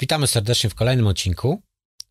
[0.00, 1.62] Witamy serdecznie w kolejnym odcinku.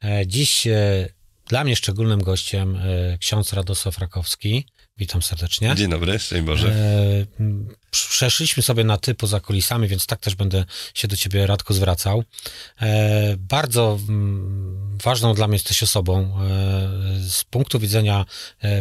[0.03, 1.09] E, dziś e,
[1.47, 4.65] dla mnie szczególnym gościem e, ksiądz Radosław Rakowski.
[4.97, 5.75] Witam serdecznie.
[5.75, 6.73] Dzień dobry, szczęść Boże.
[8.05, 12.23] Przeszliśmy sobie na ty poza kulisami, więc tak też będę się do ciebie Radko zwracał.
[13.37, 13.99] Bardzo
[15.03, 16.39] ważną dla mnie jesteś osobą
[17.29, 18.25] z punktu widzenia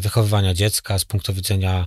[0.00, 1.86] wychowywania dziecka, z punktu widzenia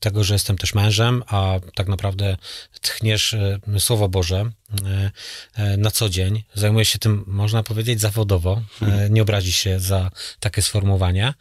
[0.00, 2.36] tego, że jestem też mężem, a tak naprawdę
[2.80, 3.36] tchniesz
[3.78, 4.50] Słowo Boże
[4.86, 5.10] E,
[5.54, 6.42] e, na co dzień.
[6.54, 8.62] Zajmuje się tym, można powiedzieć, zawodowo.
[8.82, 11.34] E, nie obrazi się za takie sformułowanie.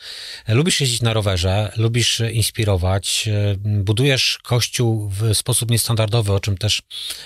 [0.47, 3.29] Lubisz jeździć na rowerze, lubisz inspirować,
[3.65, 6.81] budujesz kościół w sposób niestandardowy, o czym też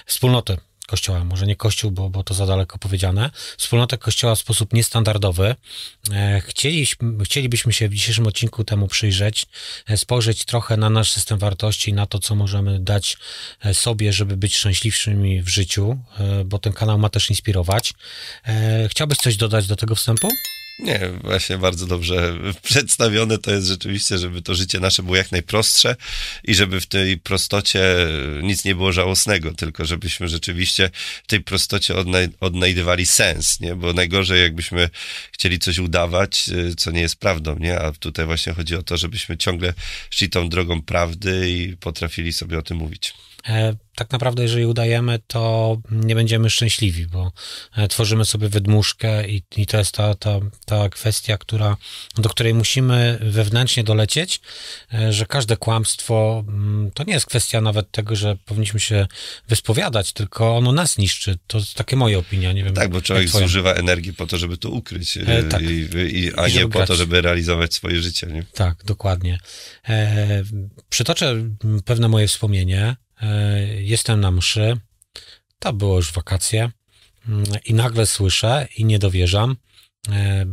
[0.06, 4.74] wspólnotę Kościoła, może nie Kościół, bo, bo to za daleko powiedziane, wspólnotę Kościoła w sposób
[4.74, 5.56] niestandardowy.
[6.12, 9.46] E, chcieliśmy, chcielibyśmy się w dzisiejszym odcinku temu przyjrzeć,
[9.88, 13.18] e, spojrzeć trochę na nasz system wartości na to, co możemy dać
[13.62, 15.98] e, sobie, żeby być szczęśliwszymi w życiu,
[16.46, 17.94] bo ten kanał ma też inspirować.
[18.90, 20.28] Chciałbyś coś dodać do tego wstępu?
[20.80, 25.96] Nie, właśnie bardzo dobrze przedstawione to jest rzeczywiście, żeby to życie nasze było jak najprostsze
[26.44, 28.08] i żeby w tej prostocie
[28.42, 30.90] nic nie było żałosnego, tylko żebyśmy rzeczywiście
[31.24, 33.76] w tej prostocie odnaj odnajdywali sens, nie?
[33.76, 34.90] Bo najgorzej jakbyśmy
[35.32, 37.80] chcieli coś udawać, y, co nie jest prawdą, nie?
[37.80, 39.74] A tutaj właśnie chodzi o to, żebyśmy ciągle
[40.10, 43.14] szli tą drogą prawdy i potrafili sobie o tym mówić.
[43.50, 47.32] E, tak naprawdę, jeżeli udajemy, to nie będziemy szczęśliwi, bo
[47.76, 51.78] e, tworzymy sobie wydmuszkę i, i to jest ta, ta, ta kwestia, która,
[52.16, 54.42] do której musimy wewnętrznie dolecieć,
[54.94, 59.08] e, że każde kłamstwo mm, to nie jest kwestia nawet tego, że powinniśmy się
[59.48, 61.38] wyspowiadać, tylko ono nas niszczy.
[61.48, 62.54] To jest takie moje opinia.
[62.54, 65.62] Nie wiem, tak, bo człowiek zużywa energii po to, żeby to ukryć, e, tak.
[65.62, 66.88] i, i, a I nie po grać.
[66.88, 68.28] to, żeby realizować swoje życie.
[68.28, 68.44] Nie?
[68.54, 69.40] Tak, dokładnie.
[69.90, 70.44] E,
[70.90, 71.36] przytoczę
[71.86, 72.96] pewne moje wspomnienie.
[73.22, 74.78] E, jestem na mszy,
[75.60, 76.72] to było już wakacje.
[77.28, 79.56] Mm, i nagle słyszę i nie dowierzam,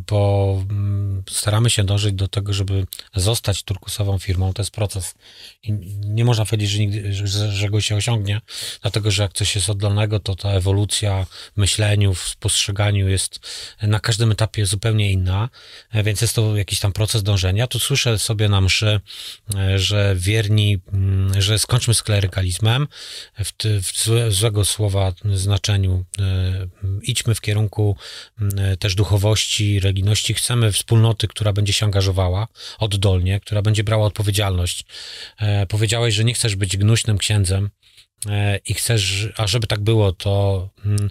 [0.09, 4.53] bo mm, staramy się dążyć do tego, żeby zostać turkusową firmą.
[4.53, 5.15] To jest proces
[5.63, 5.73] i
[6.05, 8.41] nie można powiedzieć, że, nigdy, że, że go się osiągnie,
[8.83, 13.41] dlatego że jak coś jest oddolnego, to ta ewolucja w myśleniu, w spostrzeganiu jest
[13.83, 15.49] na każdym etapie zupełnie inna,
[15.93, 17.67] e, więc jest to jakiś tam proces dążenia.
[17.67, 19.01] Tu słyszę sobie na mszy,
[19.55, 22.89] e, że wierni, mm, że skończmy z klerykalizmem
[23.39, 23.53] w,
[23.83, 26.05] w złe, złego słowa znaczeniu.
[27.03, 27.97] Idźmy w kierunku
[28.41, 34.07] mm, też duchowości, miłości, religijności, chcemy wspólnoty, która będzie się angażowała oddolnie, która będzie brała
[34.07, 34.85] odpowiedzialność.
[35.39, 37.71] E, powiedziałeś, że nie chcesz być gnuśnym księdzem,
[38.29, 41.11] e, i chcesz, a żeby tak było, to mm,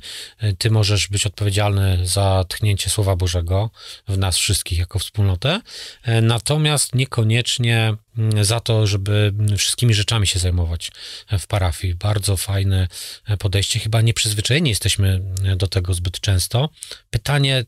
[0.58, 3.70] ty możesz być odpowiedzialny za tchnięcie Słowa Bożego
[4.08, 5.62] w nas wszystkich jako wspólnotę,
[6.04, 10.92] e, natomiast niekoniecznie mm, za to, żeby wszystkimi rzeczami się zajmować
[11.40, 11.96] w parafii.
[11.96, 12.88] Bardzo fajne
[13.40, 13.80] podejście.
[13.80, 15.22] Chyba nieprzyzwyczajeni jesteśmy
[15.58, 16.70] do tego zbyt często.
[17.10, 17.66] Pytanie,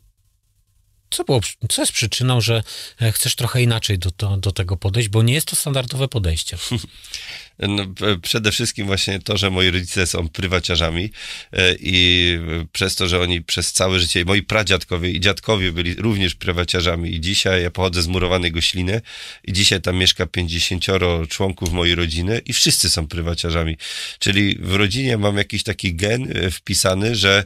[1.12, 1.40] co, było,
[1.70, 2.64] co jest przyczyną, że
[3.02, 6.58] e, chcesz trochę inaczej do, do, do tego podejść, bo nie jest to standardowe podejście?
[7.60, 7.86] No,
[8.22, 11.12] przede wszystkim właśnie to, że moi rodzice są prywaciarzami
[11.54, 12.38] e, i
[12.72, 17.22] przez to, że oni przez całe życie, moi pradziadkowie i dziadkowie byli również prywaciarzami i
[17.22, 19.02] dzisiaj ja pochodzę z murowanej Gośliny
[19.44, 20.86] i dzisiaj tam mieszka 50
[21.30, 23.78] członków mojej rodziny i wszyscy są prywaciarzami.
[24.20, 27.44] Czyli w rodzinie mam jakiś taki gen e, wpisany, że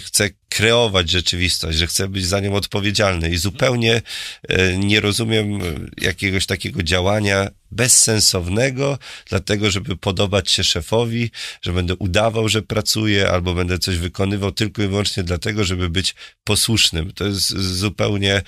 [0.00, 4.02] chcę kreować rzeczywistość, że chcę być za nią odpowiedzialny i zupełnie
[4.48, 5.60] e, nie rozumiem
[6.00, 11.30] jakiegoś takiego działania bezsensownego, dlatego żeby podobać się szefowi,
[11.62, 16.14] że będę udawał, że pracuję, albo będę coś wykonywał tylko i wyłącznie dlatego, żeby być
[16.44, 17.12] posłusznym.
[17.12, 18.42] To jest zupełnie,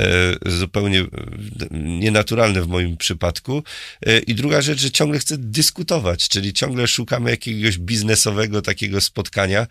[0.00, 1.04] e, zupełnie
[1.70, 3.62] nienaturalne w moim przypadku.
[4.06, 9.66] E, I druga rzecz, że ciągle chcę dyskutować, czyli ciągle szukamy jakiegoś biznesowego takiego spotkania,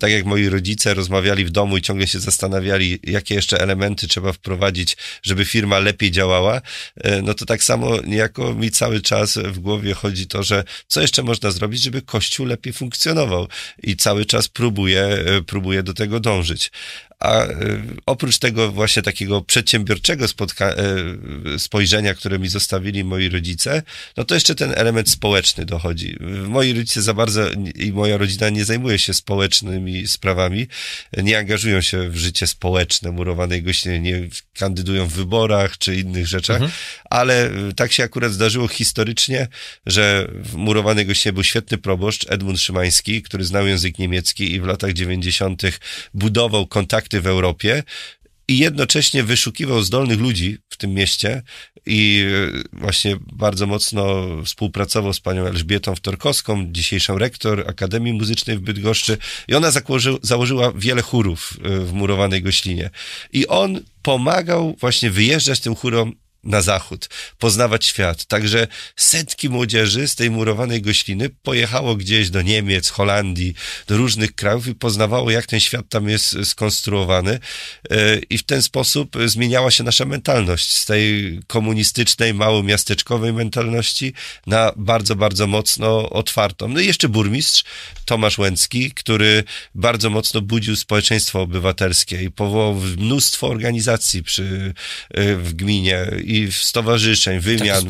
[0.00, 4.32] tak jak moi rodzice rozmawiali w domu i ciągle się zastanawiali, jakie jeszcze elementy trzeba
[4.32, 6.60] wprowadzić, żeby firma lepiej działała,
[6.96, 11.00] e, no to tak samo niejako mi cały czas w głowie chodzi to, że co
[11.00, 13.48] jeszcze można zrobić, żeby Kościół lepiej funkcjonował
[13.82, 16.70] i cały czas próbuję, e, próbuję do tego dążyć.
[17.20, 17.54] A e,
[18.06, 20.74] oprócz tego właśnie takiego przedsiębiorczego spotka-
[21.54, 23.82] e, spojrzenia, które mi zostawili moi rodzice,
[24.16, 26.16] no to jeszcze ten element społeczny dochodzi.
[26.48, 30.66] Moi rodzice za bardzo i moja rodzina nie zajmuje się społecznymi sprawami,
[31.16, 36.56] nie angażują się w życie społeczne murowanej gościny, nie kandydują w wyborach czy innych rzeczach,
[36.56, 36.72] mhm.
[37.10, 39.48] ale tak się akurat zdarzyło historycznie,
[39.86, 44.66] że w murowanej gościnie był świetny proboszcz Edmund Szymański, który znał język niemiecki i w
[44.66, 45.62] latach 90.
[46.14, 47.82] budował kontakty konflikty w Europie
[48.48, 51.42] i jednocześnie wyszukiwał zdolnych ludzi w tym mieście
[51.86, 52.26] i
[52.72, 59.18] właśnie bardzo mocno współpracował z panią Elżbietą Wtorkowską, dzisiejszą rektor Akademii Muzycznej w Bydgoszczy
[59.48, 62.90] i ona założy, założyła wiele chórów w murowanej goślinie.
[63.32, 67.08] I on pomagał właśnie wyjeżdżać tym chórom na zachód,
[67.38, 68.24] poznawać świat.
[68.24, 68.66] Także
[68.96, 73.54] setki młodzieży z tej murowanej gośliny pojechało gdzieś do Niemiec, Holandii,
[73.86, 77.38] do różnych krajów i poznawało, jak ten świat tam jest skonstruowany.
[77.90, 84.12] E, I w ten sposób zmieniała się nasza mentalność z tej komunistycznej, małomiasteczkowej mentalności
[84.46, 86.68] na bardzo, bardzo mocno otwartą.
[86.68, 87.64] No i jeszcze burmistrz
[88.04, 89.44] Tomasz Łęcki, który
[89.74, 94.74] bardzo mocno budził społeczeństwo obywatelskie i powołał mnóstwo organizacji przy,
[95.10, 97.86] e, w gminie i stowarzyszeń, wymian,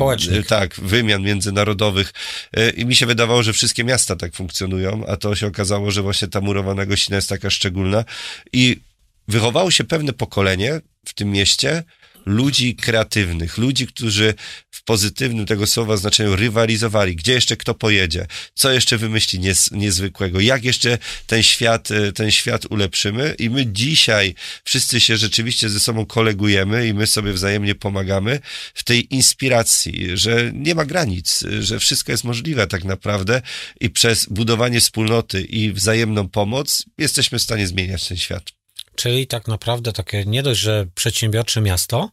[0.48, 2.12] tak, wymian międzynarodowych.
[2.56, 6.02] E, i mi się wydawało, że wszystkie miasta tak funkcjonują, a to się okazało, że
[6.02, 8.04] właśnie ta murowana gościna jest taka szczególna.
[8.52, 8.80] I
[9.28, 11.82] wychowało się pewne pokolenie w tym mieście,
[12.26, 14.34] ludzi kreatywnych, ludzi, którzy
[14.70, 20.40] w pozytywnym tego słowa znaczeniu rywalizowali, gdzie jeszcze kto pojedzie, co jeszcze wymyśli nies, niezwykłego,
[20.40, 23.34] jak jeszcze ten świat, e, ten świat ulepszymy?
[23.38, 24.34] I my dzisiaj
[24.64, 28.40] wszyscy się rzeczywiście ze sobą kolegujemy i my sobie wzajemnie pomagamy
[28.74, 33.42] w tej inspiracji, że nie ma granic, że wszystko jest możliwe tak naprawdę
[33.80, 38.59] i przez budowanie wspólnoty i wzajemną pomoc jesteśmy w stanie zmieniać ten świat.
[39.00, 42.10] Czyli tak naprawdę takie nie dość, że przedsiębiorcze miasto,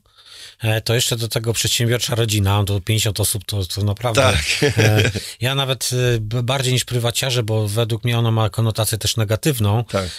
[0.84, 4.22] to jeszcze do tego przedsiębiorcza rodzina, do 50 osób, to, to naprawdę.
[4.22, 4.64] Tak.
[4.78, 5.12] E,
[5.42, 5.90] ja nawet
[6.36, 9.84] e, bardziej niż prywaciarze, bo według mnie ono ma konotację też negatywną.
[9.84, 10.10] Tak.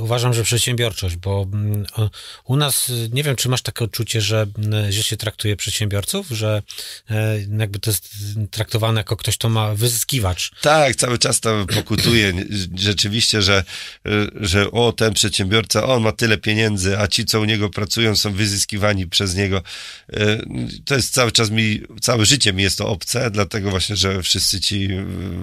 [0.00, 1.46] Uważam, że przedsiębiorczość, bo
[2.44, 4.46] u nas, nie wiem, czy masz takie odczucie, że,
[4.90, 6.62] że się traktuje przedsiębiorców, że
[7.58, 8.08] jakby to jest
[8.50, 10.50] traktowane jako ktoś, kto ma wyzyskiwacz.
[10.60, 12.32] Tak, cały czas tam pokutuje
[12.74, 13.64] rzeczywiście, że,
[14.40, 18.32] że o, ten przedsiębiorca, on ma tyle pieniędzy, a ci, co u niego pracują, są
[18.32, 19.62] wyzyskiwani przez niego niego.
[20.12, 20.38] E,
[20.84, 24.60] to jest cały czas mi, całe życie mi jest to obce, dlatego właśnie, że wszyscy
[24.60, 24.88] ci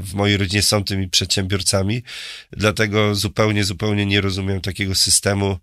[0.02, 2.04] w mojej rodzinie są tymi przedsiębiorcami,
[2.52, 5.58] dlatego zupełnie, zupełnie nie rozumiem takiego systemu,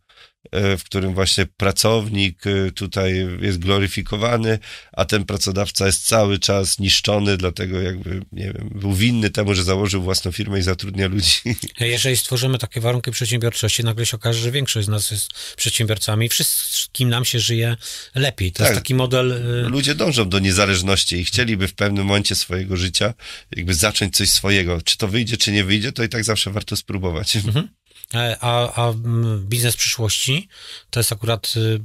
[0.52, 4.58] w którym właśnie pracownik e, tutaj jest gloryfikowany,
[4.92, 9.64] a ten pracodawca jest cały czas niszczony, dlatego jakby, nie wiem, był winny temu, że
[9.64, 11.32] założył własną firmę i zatrudnia ludzi.
[11.80, 17.08] Jeżeli stworzymy takie warunki przedsiębiorczości, nagle się okaże, że większość z nas jest przedsiębiorcami, wszystkim
[17.08, 17.76] nam się żyje
[18.14, 18.52] lepiej.
[18.52, 18.66] To tak.
[18.66, 19.32] jest taki model...
[19.32, 23.14] E, Ludzie dążą do niezależności i chcieliby w pewnym momencie swojego życia
[23.56, 24.82] jakby zacząć coś swojego.
[24.82, 27.36] Czy to wyjdzie, czy nie wyjdzie, to i tak zawsze warto spróbować.
[27.36, 27.68] Mhm.
[28.14, 28.94] E, a, a
[29.38, 30.48] biznes przyszłości,
[30.90, 31.80] to jest akurat y,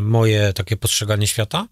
[0.00, 1.66] moje takie postrzeganie świata,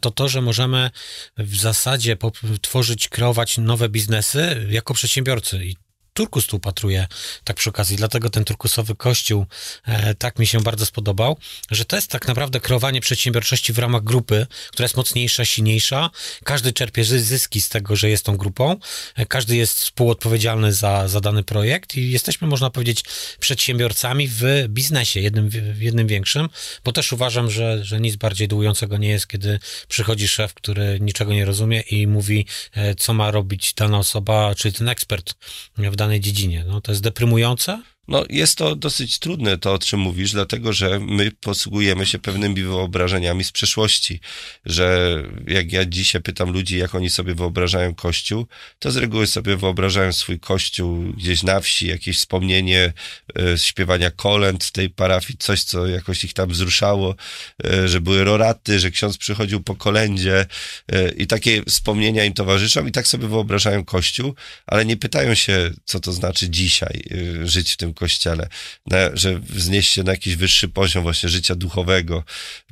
[0.00, 0.90] to to, że możemy
[1.38, 2.16] w zasadzie
[2.60, 5.64] tworzyć, kreować nowe biznesy jako przedsiębiorcy.
[5.64, 5.76] I
[6.12, 7.06] turkus tu upatruję,
[7.44, 7.96] tak przy okazji.
[7.96, 9.46] Dlatego ten turkusowy kościół
[9.84, 11.36] e, tak mi się bardzo spodobał,
[11.70, 16.10] że to jest tak naprawdę kreowanie przedsiębiorczości w ramach grupy, która jest mocniejsza, silniejsza.
[16.44, 18.76] Każdy czerpie zyski z tego, że jest tą grupą.
[19.16, 23.04] E, każdy jest współodpowiedzialny za, za dany projekt i jesteśmy, można powiedzieć,
[23.40, 26.48] przedsiębiorcami w biznesie, jednym, jednym większym,
[26.84, 31.32] bo też uważam, że, że nic bardziej dołującego nie jest, kiedy przychodzi szef, który niczego
[31.32, 35.34] nie rozumie i mówi, e, co ma robić dana osoba, czy ten ekspert
[35.78, 36.64] w danej dziedzinie.
[36.68, 41.00] No, to jest deprymujące, no, jest to dosyć trudne, to o czym mówisz, dlatego że
[41.00, 44.20] my posługujemy się pewnymi wyobrażeniami z przeszłości,
[44.66, 45.16] że
[45.46, 48.46] jak ja dzisiaj pytam ludzi, jak oni sobie wyobrażają Kościół,
[48.78, 52.92] to z reguły sobie wyobrażają swój Kościół gdzieś na wsi, jakieś wspomnienie
[53.38, 57.14] e, śpiewania kolęd w tej parafii, coś, co jakoś ich tam wzruszało,
[57.64, 60.46] e, że były roraty, że ksiądz przychodził po kolędzie
[60.92, 64.34] e, i takie wspomnienia im towarzyszą i tak sobie wyobrażają Kościół,
[64.66, 67.02] ale nie pytają się, co to znaczy dzisiaj
[67.44, 68.01] żyć w tym kościele,
[68.86, 72.24] na, że wznieść się na jakiś wyższy poziom właśnie życia duchowego,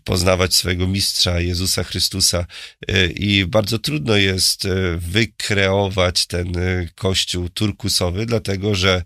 [0.04, 2.46] poznawać swojego mistrza Jezusa Chrystusa
[2.88, 9.02] e, i bardzo trudno jest e, wykreować ten e, kościół turkusowy, dlatego że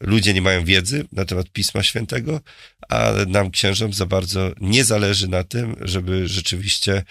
[0.00, 2.40] ludzie nie mają wiedzy na temat Pisma Świętego,
[2.88, 7.02] a nam księżom za bardzo nie zależy na tym, żeby rzeczywiście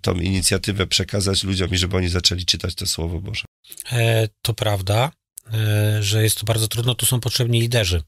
[0.00, 3.44] tą inicjatywę przekazać ludziom i żeby oni zaczęli czytać to Słowo Boże.
[3.92, 5.10] E, to prawda.
[5.54, 8.02] E, że jest to bardzo trudno, tu są potrzebni liderzy.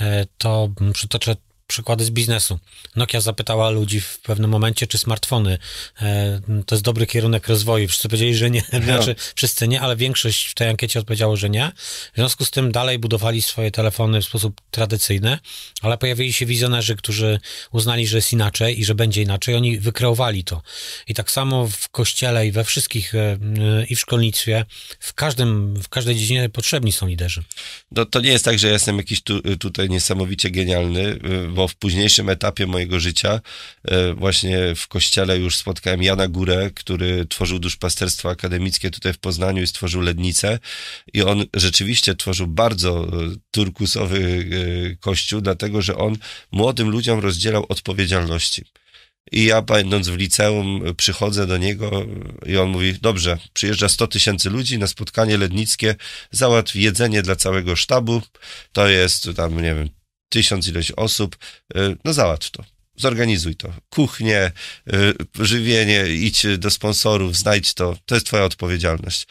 [0.00, 2.58] E, to przytoczę przykłady z biznesu.
[2.96, 5.58] Nokia zapytała ludzi w pewnym momencie, czy smartfony
[6.02, 7.88] e, to jest dobry kierunek rozwoju.
[7.88, 8.62] Wszyscy powiedzieli, że nie.
[8.84, 11.72] Znaczy, wszyscy nie, ale większość w tej ankiecie odpowiedziało, że nie.
[12.12, 15.38] W związku z tym dalej budowali swoje telefony w sposób tradycyjny,
[15.82, 17.40] ale pojawili się wizjonerzy, którzy
[17.72, 19.54] uznali, że jest inaczej i że będzie inaczej.
[19.54, 20.62] Oni wykreowali to.
[21.08, 23.38] I tak samo w kościele i we wszystkich, e,
[23.88, 24.64] i w szkolnictwie,
[25.00, 27.42] w każdym, w każdej dziedzinie potrzebni są liderzy.
[27.90, 31.18] No, to nie jest tak, że ja jestem jakiś tu, tutaj niesamowicie genialny
[31.56, 33.40] bo w późniejszym etapie mojego życia
[33.84, 39.62] e, właśnie w kościele już spotkałem Jana Górę, który tworzył duszpasterstwo akademickie tutaj w Poznaniu
[39.62, 40.58] i stworzył Lednicę
[41.14, 43.08] i on rzeczywiście tworzył bardzo e,
[43.50, 44.46] turkusowy
[45.00, 46.16] kościół, dlatego że on
[46.52, 48.64] młodym ludziom rozdzielał odpowiedzialności.
[49.32, 52.06] I ja będąc w liceum przychodzę do niego
[52.46, 55.94] i on mówi, dobrze, przyjeżdża 100 tysięcy ludzi na spotkanie lednickie,
[56.30, 58.22] załatw jedzenie dla całego sztabu,
[58.72, 59.95] to jest tam, nie wiem,
[60.28, 61.36] tysiąc ileś osób,
[61.76, 62.64] y, no załatw to.
[62.96, 63.72] Zorganizuj to.
[63.90, 64.52] Kuchnię,
[64.92, 65.14] y,
[65.44, 67.96] żywienie, idź do sponsorów, znajdź to.
[68.06, 69.26] To jest twoja odpowiedzialność.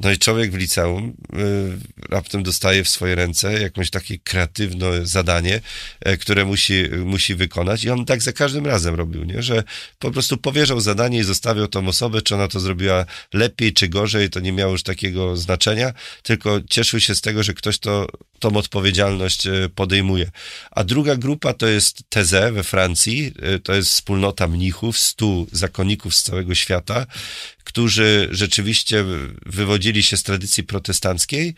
[0.00, 5.60] No i człowiek w liceum y, raptem dostaje w swoje ręce jakieś takie kreatywne zadanie,
[6.08, 9.42] y, które musi, musi wykonać i on tak za każdym razem robił, nie?
[9.42, 9.64] że
[9.98, 14.30] po prostu powierzał zadanie i zostawiał tą osobę, czy ona to zrobiła lepiej, czy gorzej,
[14.30, 18.06] to nie miało już takiego znaczenia, tylko cieszył się z tego, że ktoś to,
[18.38, 20.30] tą odpowiedzialność y, podejmuje.
[20.70, 23.32] A druga grupa to jest Teze we Francji,
[23.62, 27.06] to jest wspólnota mnichów, stu zakonników z całego świata,
[27.64, 29.04] którzy rzeczywiście
[29.46, 31.54] wywodzili się z tradycji protestanckiej.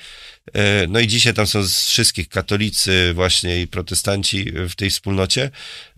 [0.55, 5.51] E, no i dzisiaj tam są z wszystkich katolicy właśnie i protestanci w tej wspólnocie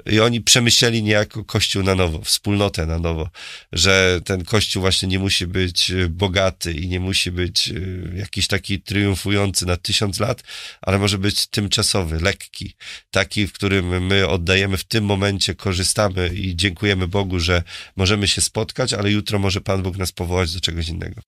[0.06, 3.28] i oni przemyśleli niejako kościół na nowo, wspólnotę na nowo,
[3.73, 7.73] że ten kościół właśnie nie musi być bogaty i nie musi być e,
[8.16, 10.42] jakiś taki triumfujący na tysiąc lat,
[10.80, 12.75] ale może być tymczasowy, lekki,
[13.11, 17.62] taki, w którym my oddajemy w tym momencie, korzystamy i dziękujemy Bogu, że
[17.97, 21.20] możemy się spotkać, ale jutro może Pan Bóg nas powołać do czegoś innego.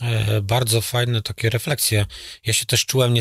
[0.00, 2.06] E, bardzo fajne takie refleksje.
[2.46, 3.14] Ja się też czułem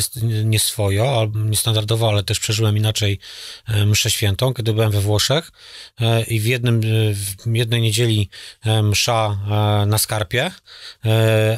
[0.44, 3.20] nieswojo, nie niestandardowo, ale też przeżyłem inaczej
[3.68, 5.52] e, mszę świętą, kiedy byłem we Włoszech
[6.02, 6.82] e, i w, jednym,
[7.14, 8.30] w jednej niedzieli
[8.84, 9.38] msza
[9.88, 10.52] na skarpie,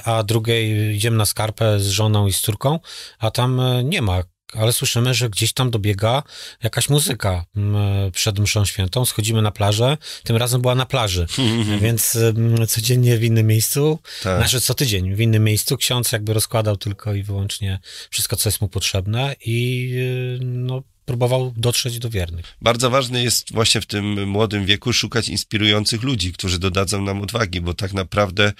[0.04, 2.80] a drugiej idziemy na skarpę z żoną i z córką,
[3.20, 6.24] a tam nie ma ale słyszymy, że gdzieś tam dobiega
[6.63, 9.06] jakaś muzyka mm, przed mszą świętą.
[9.06, 9.98] Schodzimy na plażę.
[10.24, 11.27] Tym razem była na plaży,
[11.82, 14.38] więc mm, codziennie w innym miejscu, tak.
[14.38, 17.79] znaczy co tydzień w innym miejscu ksiądz jakby rozkładał tylko i wyłącznie
[18.10, 22.46] wszystko, co jest mu potrzebne i y, no próbował dotrzeć do wiernych.
[22.62, 27.62] Bardzo ważne jest właśnie w tym młodym wieku szukać inspirujących ludzi, którzy dodadzą nam odwagi,
[27.62, 28.54] bo tak naprawdę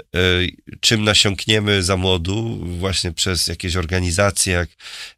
[0.00, 0.18] e,
[0.80, 4.68] czym nasiąkniemy za młodu, właśnie przez jakieś organizacje, jak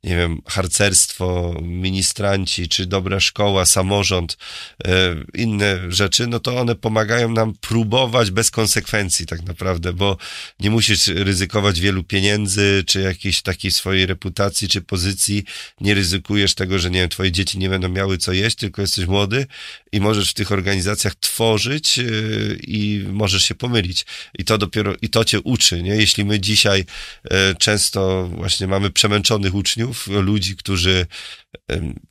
[0.04, 4.37] nie wiem, harcerstwo, ministranci, czy dobra szkoła, samorząd,
[4.85, 4.90] e,
[5.35, 10.16] inne rzeczy, no to one pomagają nam próbować bez konsekwencji tak naprawdę, bo
[10.61, 15.45] nie musisz ryzykować wielu pieniędzy, czy jakiejś takiej swojej reputacji, czy pozycji,
[15.80, 19.06] nie ryzykujesz tego, że nie wiem, twoje dzieci nie będą miały co jeść, tylko jesteś
[19.06, 19.47] młody
[19.92, 24.06] i możesz w tych organizacjach tworzyć yy, i możesz się pomylić.
[24.38, 25.97] I to dopiero, i to cię uczy, nie?
[25.97, 26.85] Jeśli my dzisiaj
[27.25, 31.06] yy, często właśnie mamy przemęczonych uczniów, ludzi, którzy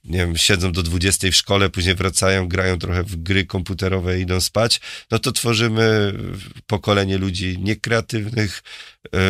[0.03, 4.21] nie wiem, siedzą do 20 w szkole, później wracają, grają trochę w gry komputerowe i
[4.21, 4.81] idą spać,
[5.11, 6.13] no to tworzymy
[6.67, 8.63] pokolenie ludzi niekreatywnych,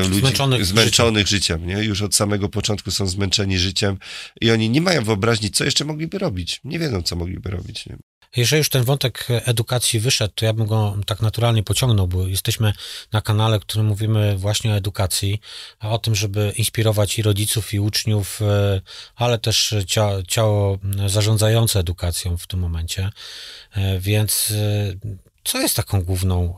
[0.09, 1.59] ludzi zmęczonych, zmęczonych życiem.
[1.59, 1.77] życiem.
[1.77, 1.83] nie?
[1.83, 3.97] Już od samego początku są zmęczeni życiem
[4.41, 6.61] i oni nie mają wyobraźni, co jeszcze mogliby robić.
[6.63, 7.85] Nie wiedzą, co mogliby robić.
[7.85, 7.97] Nie?
[8.35, 12.73] Jeżeli już ten wątek edukacji wyszedł, to ja bym go tak naturalnie pociągnął, bo jesteśmy
[13.11, 15.39] na kanale, w którym mówimy właśnie o edukacji,
[15.79, 18.81] o tym, żeby inspirować i rodziców, i uczniów, e,
[19.15, 19.75] ale też
[20.27, 23.09] ciało zarządzające edukacją w tym momencie.
[23.71, 24.93] E, więc e,
[25.47, 26.53] co jest taką główną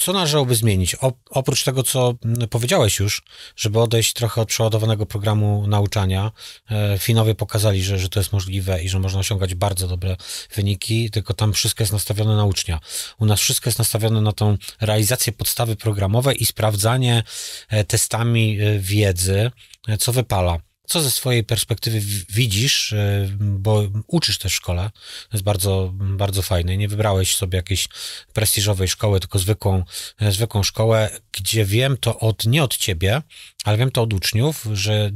[0.00, 0.96] co należałoby zmienić?
[1.30, 2.14] Oprócz tego, co
[2.50, 3.22] powiedziałeś już,
[3.56, 6.32] żeby odejść trochę od przeładowanego programu nauczania,
[6.70, 10.16] e, Finowie pokazali, że, że to jest możliwe i że można osiągać bardzo dobre
[10.54, 12.80] wyniki, tylko tam wszystko jest nastawione na ucznia.
[13.18, 17.22] U nas wszystko jest nastawione na tą realizację podstawy programowej i sprawdzanie
[17.68, 19.50] e, testami e, wiedzy,
[19.98, 20.69] co wypala.
[20.90, 24.90] Co ze swojej perspektywy widzisz, e, bo uczysz też w szkole,
[25.28, 26.76] to jest bardzo, bardzo fajne.
[26.76, 27.88] Nie wybrałeś sobie jakiejś
[28.32, 29.84] prestiżowej szkoły, tylko zwykłą,
[30.20, 33.22] e, zwykłą szkołę, gdzie wiem to od, nie od ciebie,
[33.64, 35.10] ale wiem to od uczniów, że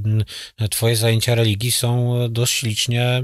[0.70, 3.22] twoje zajęcia religii są dość licznie,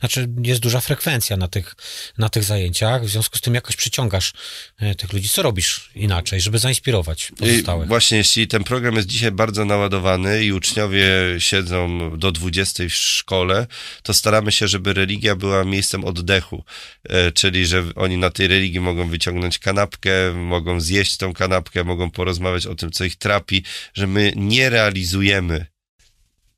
[0.00, 1.74] znaczy jest duża frekwencja na tych,
[2.18, 4.32] na tych zajęciach, w związku z tym jakoś przyciągasz
[4.78, 5.28] e, tych ludzi.
[5.28, 7.86] Co robisz inaczej, żeby zainspirować pozostałych?
[7.86, 11.06] I właśnie, jeśli ten program jest dzisiaj bardzo naładowany i uczniowie
[11.38, 11.83] siedzą
[12.16, 13.66] do 20 w szkole,
[14.02, 16.64] to staramy się, żeby religia była miejscem oddechu,
[17.04, 22.10] e, czyli że oni na tej religii mogą wyciągnąć kanapkę, mogą zjeść tą kanapkę, mogą
[22.10, 23.64] porozmawiać o tym, co ich trapi,
[23.94, 25.66] że my nie realizujemy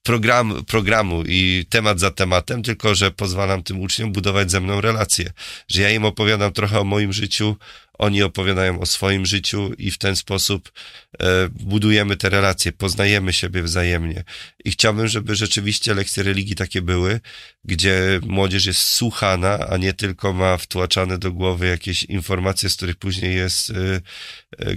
[0.06, 5.32] program, programu i temat za tematem, tylko że pozwalam tym uczniom budować ze mną relacje.
[5.68, 7.56] Że ja im opowiadam trochę o moim życiu,
[7.98, 10.72] oni opowiadają o swoim życiu i w ten sposób
[11.20, 14.24] e, budujemy te relacje, poznajemy siebie wzajemnie.
[14.64, 17.20] I chciałbym, żeby rzeczywiście lekcje religii takie były,
[17.64, 22.96] gdzie młodzież jest słuchana, a nie tylko ma wtłaczane do głowy jakieś informacje, z których
[22.96, 24.76] później jest e, e,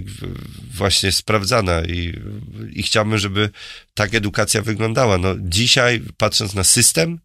[0.74, 1.82] właśnie sprawdzana.
[1.84, 2.20] I,
[2.72, 3.50] I chciałbym, żeby
[3.94, 5.18] tak edukacja wyglądała.
[5.18, 7.18] No, dzisiaj, patrząc na system,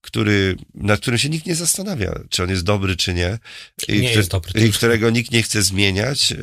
[0.00, 3.38] który, nad którym się nikt nie zastanawia, czy on jest dobry, czy nie.
[3.88, 6.32] I, nie jest dobry, i którego nikt nie chce zmieniać.
[6.32, 6.36] E,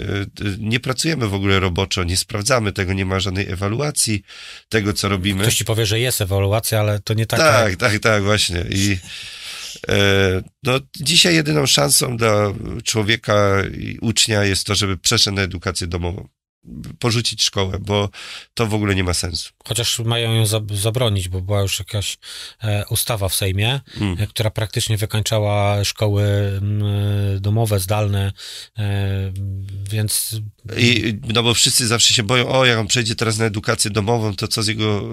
[0.60, 4.24] nie pracujemy w ogóle roboczo, nie sprawdzamy tego, nie ma żadnej ewaluacji
[4.70, 5.42] tego, co robimy.
[5.42, 7.44] Ktoś ci powie, że jest ewaluacja, ale to nie taka.
[7.44, 8.66] Tak, tak, tak, właśnie.
[8.70, 8.98] I
[9.90, 9.98] e,
[10.64, 16.28] no, dzisiaj jedyną szansą dla człowieka i ucznia jest to, żeby przeszedł na edukację domową
[17.00, 18.10] porzucić szkołę, bo
[18.54, 19.50] to w ogóle nie ma sensu.
[19.68, 22.18] Chociaż mają ją zabronić, bo była już jakaś
[22.64, 24.18] e, ustawa w Sejmie, mm.
[24.20, 26.28] E, która praktycznie wykańczała szkoły
[27.40, 28.34] domowe, zdalne,
[28.78, 29.32] e,
[29.90, 30.42] więc...
[30.78, 34.36] I, no bo wszyscy zawsze się boją, o jak on przejdzie teraz na edukację domową,
[34.36, 35.10] to co z jego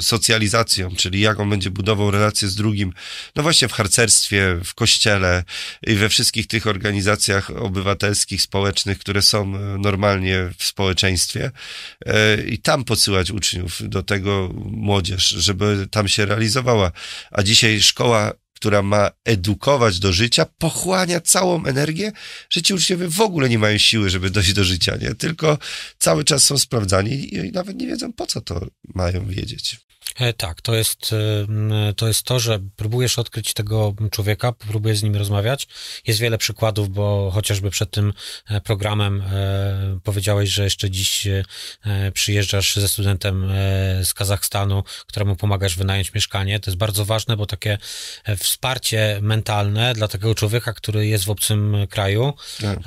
[0.00, 2.92] socjalizacją, czyli jak on będzie budował relacje z drugim,
[3.36, 5.44] no właśnie w harcerstwie, w kościele
[5.86, 9.46] i we wszystkich tych organizacjach obywatelskich, społecznych, które są
[9.78, 11.50] normalnie w społeczeństwie społeczeństwie
[12.06, 16.92] e, i tam podsyłać uczniów do tego młodzież, żeby tam się realizowała.
[17.30, 22.12] A dzisiaj szkoła która ma edukować do życia, pochłania całą energię,
[22.50, 25.14] że ci uczniowie w ogóle nie mają siły, żeby dojść do życia, nie?
[25.14, 25.58] Tylko
[25.98, 29.76] cały czas są sprawdzani i nawet nie wiedzą, po co to mają wiedzieć.
[30.16, 31.14] E, tak, to jest,
[31.88, 35.68] e, to jest to, że próbujesz odkryć tego człowieka, próbujesz z nim rozmawiać.
[36.06, 38.12] Jest wiele przykładów, bo chociażby przed tym
[38.48, 39.22] e, programem
[40.04, 41.28] powiedziałeś, że jeszcze dziś
[42.14, 43.52] przyjeżdżasz ze studentem
[44.04, 46.60] z Kazachstanu, któremu pomagasz wynająć mieszkanie.
[46.60, 47.78] To jest bardzo ważne, bo takie
[48.38, 52.78] wsparcie mentalne dla takiego człowieka, który jest w obcym kraju, tak.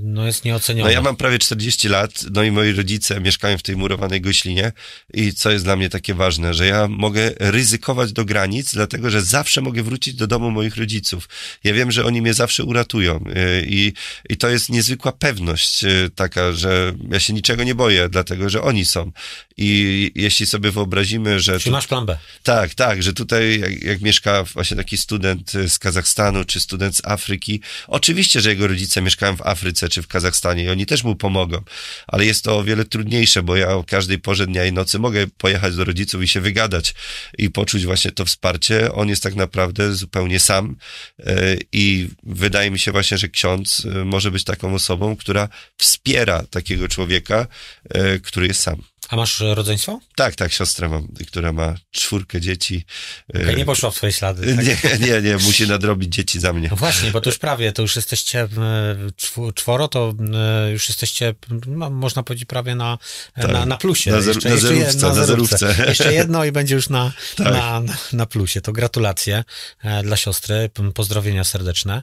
[0.00, 0.88] no jest nieocenione.
[0.88, 4.72] No ja mam prawie 40 lat, no i moi rodzice mieszkają w tej murowanej goślinie
[5.14, 9.22] i co jest dla mnie takie ważne, że ja mogę ryzykować do granic, dlatego że
[9.22, 11.28] zawsze mogę wrócić do domu moich rodziców.
[11.64, 13.92] Ja wiem, że oni mnie zawsze uratują y, i,
[14.28, 18.62] i to jest niezwykła pewność y, taka, że ja się niczego nie boję, dlatego że
[18.62, 19.12] oni są.
[19.56, 21.58] I jeśli sobie wyobrazimy, że...
[21.58, 22.18] Czy tu, masz plan B.
[22.42, 27.04] Tak, tak, że tutaj jak, jak mieszka właśnie taki student z Kazachstanu, czy student z
[27.04, 31.16] Afryki, oczywiście, że jego rodzice mieszkają w Afryce, czy w Kazachstanie i oni też mu
[31.16, 31.62] pomogą,
[32.06, 35.26] ale jest to o wiele trudniejsze, bo ja o każdej porze dnia i nocy mogę
[35.26, 36.59] pojechać do rodziców i się wygadać
[37.38, 38.92] i poczuć właśnie to wsparcie.
[38.92, 40.76] On jest tak naprawdę zupełnie sam
[41.18, 46.42] e, i wydaje mi się właśnie, że ksiądz e, może być taką osobą, która wspiera
[46.50, 47.46] takiego człowieka,
[47.90, 48.82] e, który jest sam.
[49.10, 50.00] A masz rodzeństwo?
[50.14, 52.84] Tak, tak, siostrę mam, która ma czwórkę dzieci.
[53.34, 54.56] Okay, nie poszła w twoje ślady.
[54.56, 54.64] Tak?
[54.64, 56.68] Nie, nie, nie, musi nadrobić dzieci za mnie.
[56.70, 58.48] No właśnie, bo to już prawie, to już jesteście
[59.54, 60.14] czworo, to
[60.72, 61.34] już jesteście,
[61.66, 62.98] no, można powiedzieć, prawie na,
[63.34, 63.52] tak.
[63.52, 64.10] na, na plusie.
[64.10, 65.74] Na, zer, jeszcze, na, zerówce, jeszcze, na, na zerówce.
[65.88, 67.52] Jeszcze jedno i będzie już na, tak.
[67.52, 68.60] na, na plusie.
[68.60, 69.44] To gratulacje
[69.82, 72.02] e, dla siostry, pozdrowienia serdeczne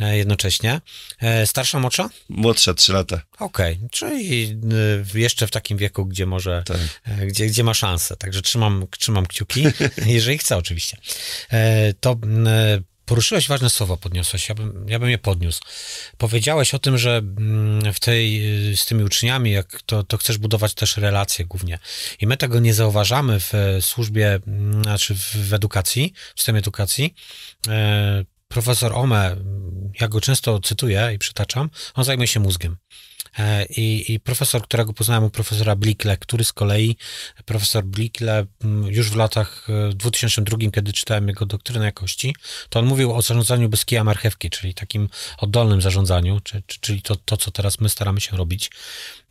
[0.00, 0.80] e, jednocześnie.
[1.20, 2.10] E, starsza, młodsza?
[2.28, 3.20] Młodsza, trzy lata.
[3.38, 3.88] Okej, okay.
[3.90, 4.56] czyli
[5.14, 6.78] jeszcze w takim wieku, gdzie może, tak.
[7.26, 8.16] gdzie, gdzie ma szansę.
[8.16, 9.64] Także trzymam, trzymam kciuki,
[10.06, 10.96] jeżeli chce oczywiście.
[12.00, 12.16] To
[13.04, 15.60] Poruszyłeś ważne słowo, podniosłeś, ja bym, ja bym je podniósł.
[16.18, 17.22] Powiedziałeś o tym, że
[17.94, 18.42] w tej,
[18.76, 21.78] z tymi uczniami, jak to, to chcesz budować też relacje głównie.
[22.20, 24.38] I my tego nie zauważamy w służbie,
[24.82, 27.14] znaczy w edukacji, w systemie edukacji.
[27.68, 29.36] E, profesor Ome,
[30.00, 32.76] ja go często cytuję i przytaczam, on zajmuje się mózgiem.
[33.38, 36.96] E, I, I, profesor, którego poznałem, profesora Blikle, który z kolei,
[37.44, 42.34] profesor Blikle mm, już w latach 2002, e, kiedy czytałem jego doktrynę jakości,
[42.68, 46.40] to on mówił o zarządzaniu bez kija marchewki, czyli takim oddolnym zarządzaniu,
[46.80, 48.70] czyli to, to co teraz my staramy się robić.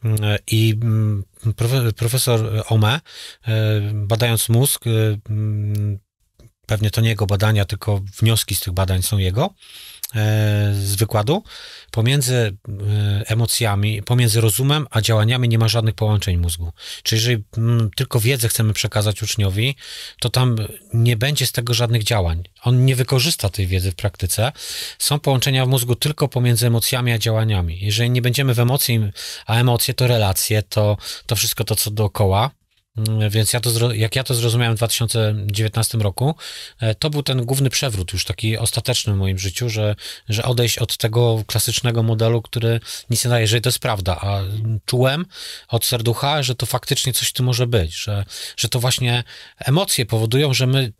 [0.04, 1.24] Mm, e, I mm,
[1.96, 3.00] profesor Ome,
[3.94, 4.86] badając mózg,
[6.66, 9.54] pewnie to nie jego badania, tylko wnioski z tych badań są jego,
[10.74, 11.44] z wykładu,
[11.92, 12.54] pomiędzy e,
[13.28, 16.72] emocjami, pomiędzy rozumem a działaniami nie ma żadnych połączeń mózgu.
[17.04, 19.76] Czyli jeżeli mm, tylko wiedzę chcemy przekazać uczniowi,
[20.20, 20.56] to tam
[20.94, 22.44] nie będzie z tego żadnych działań.
[22.64, 24.52] On nie wykorzysta tej wiedzy w praktyce.
[25.00, 27.80] Są połączenia w mózgu tylko pomiędzy emocjami a działaniami.
[27.82, 29.00] Jeżeli nie będziemy w emocji,
[29.46, 32.52] a emocje to relacje, to, to wszystko to, co dookoła,
[33.30, 36.36] więc ja to, jak ja to zrozumiałem w 2019 roku,
[36.80, 39.96] e, to był ten główny przewrót, już taki ostateczny w moim życiu, że,
[40.30, 42.80] że odejść od tego klasycznego modelu, który
[43.10, 44.42] nic nie daje, że to jest prawda, a
[44.86, 45.26] czułem
[45.68, 48.26] od serducha, że to faktycznie coś tu może być, że,
[48.58, 49.24] że to właśnie
[49.60, 50.92] emocje powodują, że my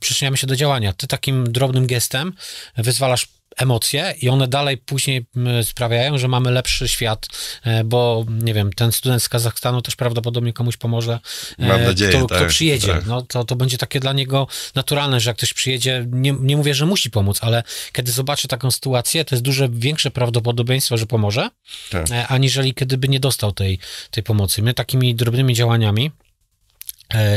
[0.00, 0.92] przyczyniamy się do działania.
[0.92, 2.32] Ty takim drobnym gestem
[2.76, 5.26] wyzwalasz emocje i one dalej później
[5.62, 7.26] sprawiają, że mamy lepszy świat,
[7.64, 11.18] e, bo nie wiem, ten student z Kazachstanu też prawdopodobnie komuś pomoże.
[11.58, 12.88] E, Mam nadzieję, kto, tak, kto przyjedzie.
[12.88, 13.06] Tak.
[13.06, 16.74] No, to, to będzie takie dla niego naturalne, że jak ktoś przyjedzie, nie, nie mówię,
[16.74, 17.62] że musi pomóc, ale
[17.92, 21.50] kiedy zobaczy taką sytuację, to jest dużo większe prawdopodobieństwo, że pomoże,
[21.90, 22.10] tak.
[22.10, 23.78] E, aniżeli kiedyby nie dostał tej,
[24.10, 24.62] tej pomocy.
[24.62, 26.10] My takimi drobnymi działaniami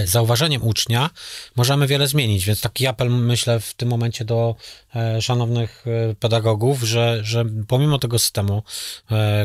[0.05, 1.09] zauważeniem ucznia
[1.55, 4.55] możemy wiele zmienić, więc taki apel myślę w tym momencie do
[4.95, 8.63] e, szanownych e, pedagogów, że, że pomimo tego systemu,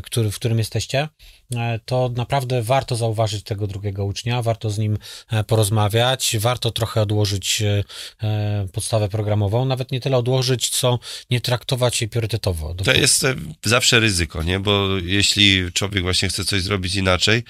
[0.02, 1.08] który, w którym jesteście,
[1.41, 1.41] E,
[1.84, 4.98] to naprawdę warto zauważyć tego drugiego ucznia, warto z nim
[5.30, 10.98] e, porozmawiać, warto trochę odłożyć e, podstawę programową, nawet nie tyle odłożyć, co
[11.30, 12.74] nie traktować jej priorytetowo.
[12.74, 13.26] To jest
[13.64, 14.60] zawsze ryzyko, nie?
[14.60, 17.44] Bo jeśli człowiek właśnie chce coś zrobić inaczej,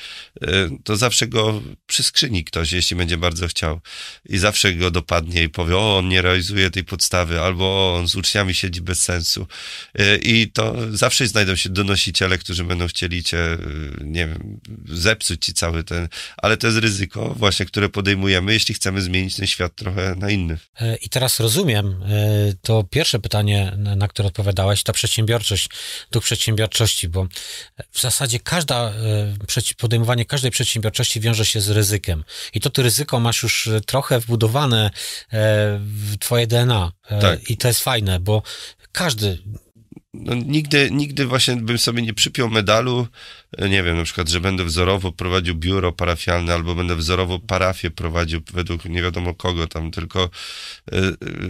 [0.85, 3.81] to zawsze go przyskrzyni ktoś, jeśli będzie bardzo chciał.
[4.29, 8.09] I zawsze go dopadnie i powie, o, on nie realizuje tej podstawy, albo o, on
[8.09, 9.47] z uczniami siedzi bez sensu.
[10.23, 13.39] I to zawsze znajdą się donosiciele, którzy będą chcieli cię
[14.01, 19.03] nie wiem, zepsuć ci cały ten, ale to jest ryzyko właśnie, które podejmujemy, jeśli chcemy
[19.03, 20.59] zmienić ten świat trochę na inny.
[20.81, 22.07] E, I teraz rozumiem, e,
[22.63, 25.69] to pierwsze pytanie, na które odpowiadałeś, ta przedsiębiorczość,
[26.11, 27.27] duch przedsiębiorczości, bo
[27.91, 32.25] w zasadzie każda, e, podejmowanie każdej przedsiębiorczości wiąże się z ryzykiem.
[32.55, 34.91] I to ty ryzyko masz już trochę wbudowane
[35.79, 36.93] w twoje DNA.
[37.21, 37.51] Tak.
[37.51, 38.43] I to jest fajne, bo
[38.93, 39.39] każdy
[40.15, 43.07] no, nigdy, nigdy właśnie bym sobie nie przypiął medalu,
[43.59, 48.41] nie wiem, na przykład, że będę wzorowo prowadził biuro parafialne, albo będę wzorowo parafię prowadził
[48.53, 50.31] według nie wiadomo kogo tam, tylko
[50.93, 51.01] e,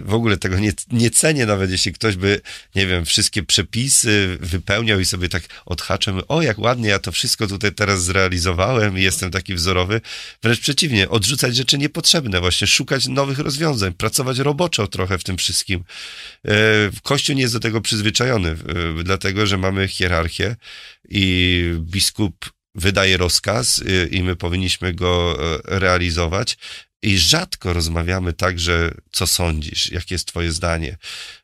[0.05, 2.41] w ogóle tego nie, nie cenię nawet, jeśli ktoś by,
[2.75, 7.47] nie wiem, wszystkie przepisy wypełniał i sobie tak odhaczem, o jak ładnie ja to wszystko
[7.47, 10.01] tutaj teraz zrealizowałem i jestem taki wzorowy.
[10.43, 15.85] Wręcz przeciwnie, odrzucać rzeczy niepotrzebne, właśnie szukać nowych rozwiązań, pracować roboczo trochę w tym wszystkim.
[16.45, 16.53] E,
[17.03, 18.57] Kościół nie jest do tego przyzwyczajony
[19.01, 20.57] Y, dlatego że mamy hierarchię
[21.09, 26.59] i biskup wydaje rozkaz y, i my powinniśmy go e, realizować.
[27.03, 30.97] I rzadko rozmawiamy tak, że co sądzisz, jakie jest Twoje zdanie.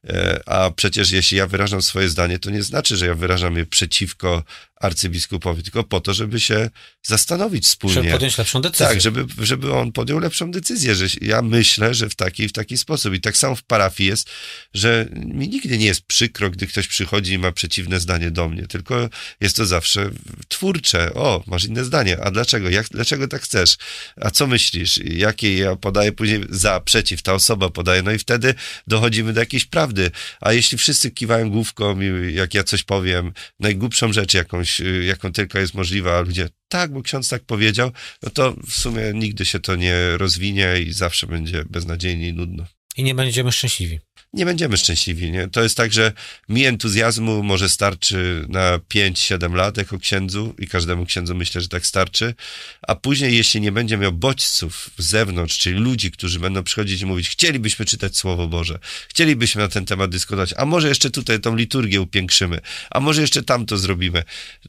[0.09, 3.67] E, a przecież jeśli ja wyrażam swoje zdanie, to nie znaczy, że ja wyrażam je
[3.67, 4.45] przeciwko
[4.81, 6.71] arcybiskupowi, tylko po to, żeby się
[7.03, 7.95] zastanowić wspólnie.
[7.95, 8.87] Żeby podjąć lepszą decyzję.
[8.87, 12.79] Tak, żeby, żeby on podjął lepszą decyzję, że ja myślę, że w taki w taki
[12.79, 13.15] sposób.
[13.15, 14.31] I tak samo w parafii jest,
[14.75, 18.67] że mi nigdy nie jest przykro, gdy ktoś przychodzi i ma przeciwne zdanie do mnie,
[18.67, 19.09] tylko
[19.41, 20.11] jest to zawsze
[20.49, 21.15] twórcze.
[21.15, 22.21] O, masz inne zdanie.
[22.21, 22.71] A dlaczego?
[22.71, 23.77] Jak, dlaczego tak chcesz?
[24.21, 25.01] A co myślisz?
[25.05, 28.03] Jakie ja podaję później za, przeciw, ta osoba podaje.
[28.03, 28.55] No i wtedy
[28.87, 29.98] dochodzimy do jakiejś prawdy.
[30.41, 35.59] A jeśli wszyscy kiwają główką, jak ja coś powiem, najgłupszą rzecz jakąś, y, jaką tylko
[35.59, 37.91] jest możliwa, a ludzie tak, bo ksiądz tak powiedział,
[38.23, 42.67] no to w sumie nigdy się to nie rozwinie i zawsze będzie beznadziejnie i nudno.
[42.97, 44.01] I nie będziemy szczęśliwi
[44.33, 45.31] nie będziemy szczęśliwi.
[45.31, 45.49] Nie?
[45.49, 46.13] To jest tak, że
[46.49, 51.87] mi entuzjazmu może starczy na 5-7 lat jako księdzu i każdemu księdzu myślę, że tak
[51.87, 52.35] starczy,
[52.83, 57.07] a później jeśli nie będzie miał bodźców z zewnątrz, czyli ludzi, którzy będą przychodzić i
[57.07, 61.57] mówić, chcielibyśmy czytać Słowo Boże, chcielibyśmy na ten temat dyskutować, a może jeszcze tutaj tą
[61.57, 62.61] liturgię upiększymy,
[62.91, 64.25] a może jeszcze tamto zrobimy,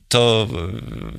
[0.07, 0.49] to,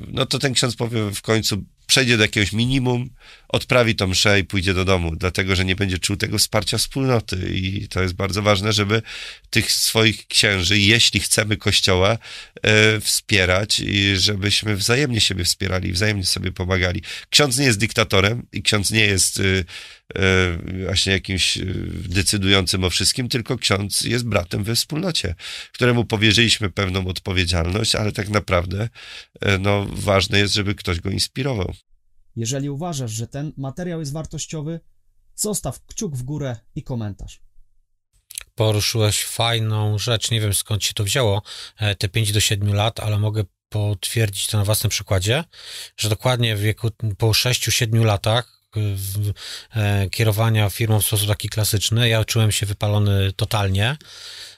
[0.09, 3.11] no to ten ksiądz powie w końcu, przejdzie do jakiegoś minimum,
[3.49, 7.51] odprawi tą mszę i pójdzie do domu, dlatego że nie będzie czuł tego wsparcia wspólnoty
[7.55, 9.03] i to jest bardzo ważne, żeby
[9.51, 12.19] tych swoich księży, jeśli chcemy Kościoła,
[12.63, 17.03] e, wspierać i żebyśmy wzajemnie siebie wspierali, wzajemnie sobie pomagali.
[17.31, 19.43] Ksiądz nie jest dyktatorem i ksiądz nie jest e,
[20.85, 21.65] właśnie jakimś e,
[22.09, 25.35] decydującym o wszystkim, tylko ksiądz jest bratem we wspólnocie,
[25.73, 28.89] któremu powierzyliśmy pewną odpowiedzialność, ale tak naprawdę
[29.41, 31.75] e, no, ważne jest, żeby ktoś go inspirował.
[32.37, 34.81] Jeżeli uważasz, że ten materiał jest wartościowy,
[35.35, 37.41] zostaw kciuk w górę i komentarz.
[38.55, 41.43] Poruszyłeś fajną rzecz, nie wiem skąd ci to wzięło,
[41.77, 45.45] e, te 5 do 7 lat, ale mogę potwierdzić to na własnym przykładzie,
[45.97, 48.60] że dokładnie w wieku po 6-7 latach e,
[50.11, 53.87] kierowania firmą w sposób taki klasyczny, ja czułem się wypalony totalnie.
[53.91, 54.50] E,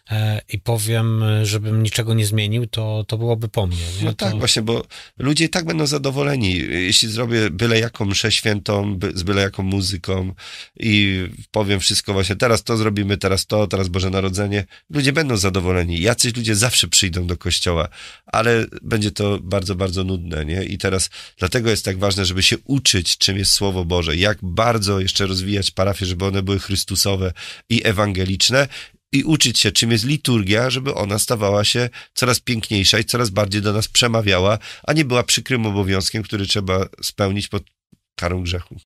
[0.49, 3.77] i powiem, żebym niczego nie zmienił, to, to byłoby po mnie.
[3.99, 4.05] Nie?
[4.05, 4.39] No tak, to...
[4.39, 4.85] właśnie, bo
[5.19, 6.57] ludzie i tak będą zadowoleni.
[6.71, 10.35] Jeśli zrobię byle jaką mszę świętą, by, z byle jaką muzyką
[10.81, 16.01] i powiem wszystko właśnie, teraz to zrobimy, teraz to, teraz Boże Narodzenie, ludzie będą zadowoleni.
[16.01, 17.89] Jacyś ludzie zawsze przyjdą do kościoła,
[18.27, 20.65] ale będzie to bardzo, bardzo nudne, nie?
[20.65, 25.01] I teraz dlatego jest tak ważne, żeby się uczyć, czym jest Słowo Boże, jak bardzo
[25.01, 27.33] jeszcze rozwijać parafie, żeby one były chrystusowe
[27.69, 28.69] i ewangeliczne
[29.13, 33.63] i uczyć się, czym jest liturgia, żeby ona stawała się coraz piękniejsza i coraz bardziej
[33.63, 37.63] do nas przemawiała, a nie była przykrym obowiązkiem, który trzeba spełnić pod
[38.17, 38.77] karą grzechu.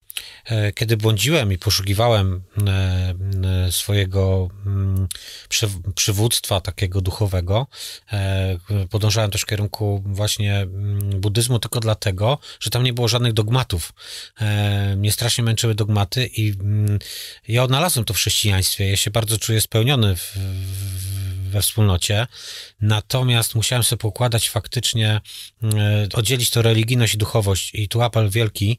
[0.45, 3.15] E, kiedy błądziłem i poszukiwałem e,
[3.67, 5.09] e, swojego mm,
[5.95, 7.67] przywództwa takiego duchowego,
[8.91, 13.93] podążałem też w kierunku właśnie mm, buddyzmu tylko dlatego, że tam nie było żadnych dogmatów.
[14.97, 16.99] Mnie strasznie męczyły dogmaty i mm,
[17.49, 18.91] ja odnalazłem to w chrześcijaństwie.
[18.91, 20.37] Ja się bardzo czuję spełniony w,
[21.57, 22.27] we wspólnocie,
[22.81, 25.21] natomiast musiałem sobie pokładać faktycznie,
[26.15, 28.79] oddzielić to religijność i duchowość i tu apel wielki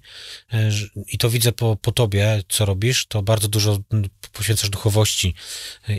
[1.11, 3.79] i to widzę po, po tobie, co robisz, to bardzo dużo
[4.31, 5.33] poświęcasz duchowości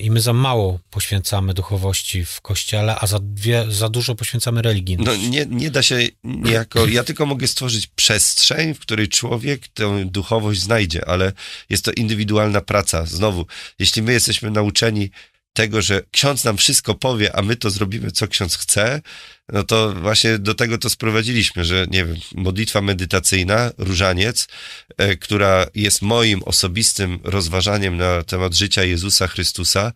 [0.00, 4.96] i my za mało poświęcamy duchowości w kościele, a za, dwie, za dużo poświęcamy religii.
[5.00, 10.04] No nie, nie da się niejako, ja tylko mogę stworzyć przestrzeń, w której człowiek tę
[10.04, 11.32] duchowość znajdzie, ale
[11.70, 13.06] jest to indywidualna praca.
[13.06, 13.46] Znowu,
[13.78, 15.10] jeśli my jesteśmy nauczeni
[15.58, 19.02] tego, że ksiądz nam wszystko powie, a my to zrobimy, co ksiądz chce,
[19.52, 24.48] no to właśnie do tego to sprowadziliśmy, że nie wiem, modlitwa medytacyjna, różaniec,
[24.96, 29.92] e, która jest moim osobistym rozważaniem na temat życia Jezusa Chrystusa,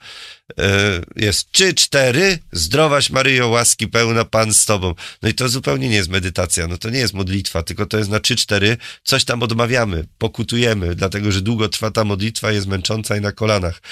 [0.58, 4.94] e, jest czy cztery, zdrowaś Maryjo, łaski pełna, Pan z Tobą.
[5.22, 8.10] No i to zupełnie nie jest medytacja, no to nie jest modlitwa, tylko to jest
[8.10, 13.16] na trzy, cztery, coś tam odmawiamy, pokutujemy, dlatego, że długo trwa ta modlitwa, jest męcząca
[13.16, 13.82] i na kolanach.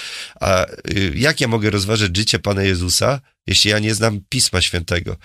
[0.41, 3.21] A y, jak ja mogę rozważać życie Pana Jezusa,
[3.51, 5.17] jeśli ja nie znam Pisma Świętego.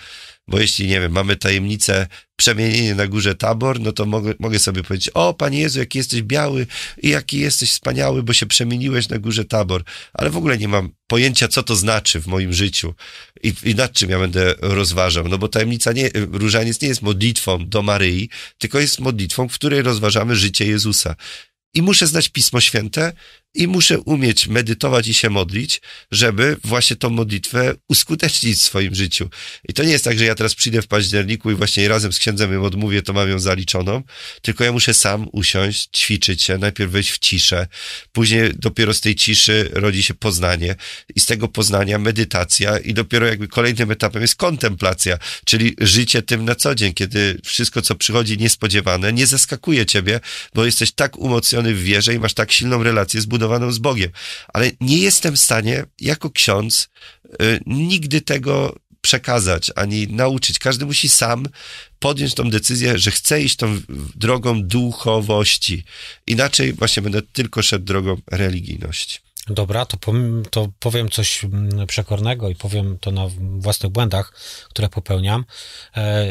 [0.48, 4.82] Bo jeśli, nie wiem, mamy tajemnicę przemienienia na górze Tabor, no to mogę, mogę sobie
[4.82, 6.66] powiedzieć, o Panie Jezu, jaki jesteś biały
[7.02, 9.84] i jaki jesteś wspaniały, bo się przemieniłeś na górze Tabor.
[10.12, 12.94] Ale w ogóle nie mam pojęcia, co to znaczy w moim życiu
[13.42, 15.28] i, i nad czym ja będę rozważał.
[15.28, 19.82] No bo tajemnica nie, różaniec nie jest modlitwą do Maryi, tylko jest modlitwą, w której
[19.82, 21.16] rozważamy życie Jezusa.
[21.74, 23.12] I muszę znać Pismo Święte,
[23.56, 29.30] i muszę umieć medytować i się modlić, żeby właśnie tą modlitwę uskutecznić w swoim życiu.
[29.68, 32.18] I to nie jest tak, że ja teraz przyjdę w październiku i właśnie razem z
[32.18, 34.02] księdzem ją odmówię, to mam ją zaliczoną,
[34.42, 37.66] tylko ja muszę sam usiąść, ćwiczyć się, najpierw wejść w ciszę,
[38.12, 40.76] później dopiero z tej ciszy rodzi się poznanie
[41.14, 46.44] i z tego poznania medytacja i dopiero jakby kolejnym etapem jest kontemplacja, czyli życie tym
[46.44, 50.20] na co dzień, kiedy wszystko, co przychodzi niespodziewane, nie zaskakuje ciebie,
[50.54, 54.10] bo jesteś tak umocniony w wierze i masz tak silną relację zbudowaną zbudowaną z Bogiem.
[54.48, 56.88] Ale nie jestem w stanie, jako ksiądz,
[57.42, 60.58] y, nigdy tego przekazać, ani nauczyć.
[60.58, 61.46] Każdy musi sam
[61.98, 63.80] podjąć tą decyzję, że chce iść tą
[64.14, 65.84] drogą duchowości.
[66.26, 69.25] Inaczej właśnie będę tylko szedł drogą religijności.
[69.50, 74.32] Dobra, to, powiem, to powiem coś mm, przekornego i powiem to na własnych błędach,
[74.68, 75.44] które popełniam.
[75.96, 76.26] E,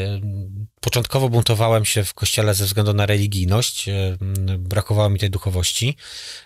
[0.80, 4.16] początkowo buntowałem się w kościele ze względu na religijność, e,
[4.58, 5.96] brakowało mi tej duchowości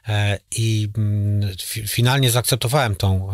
[0.08, 1.54] e, i mm,
[1.86, 3.32] finalnie zaakceptowałem tą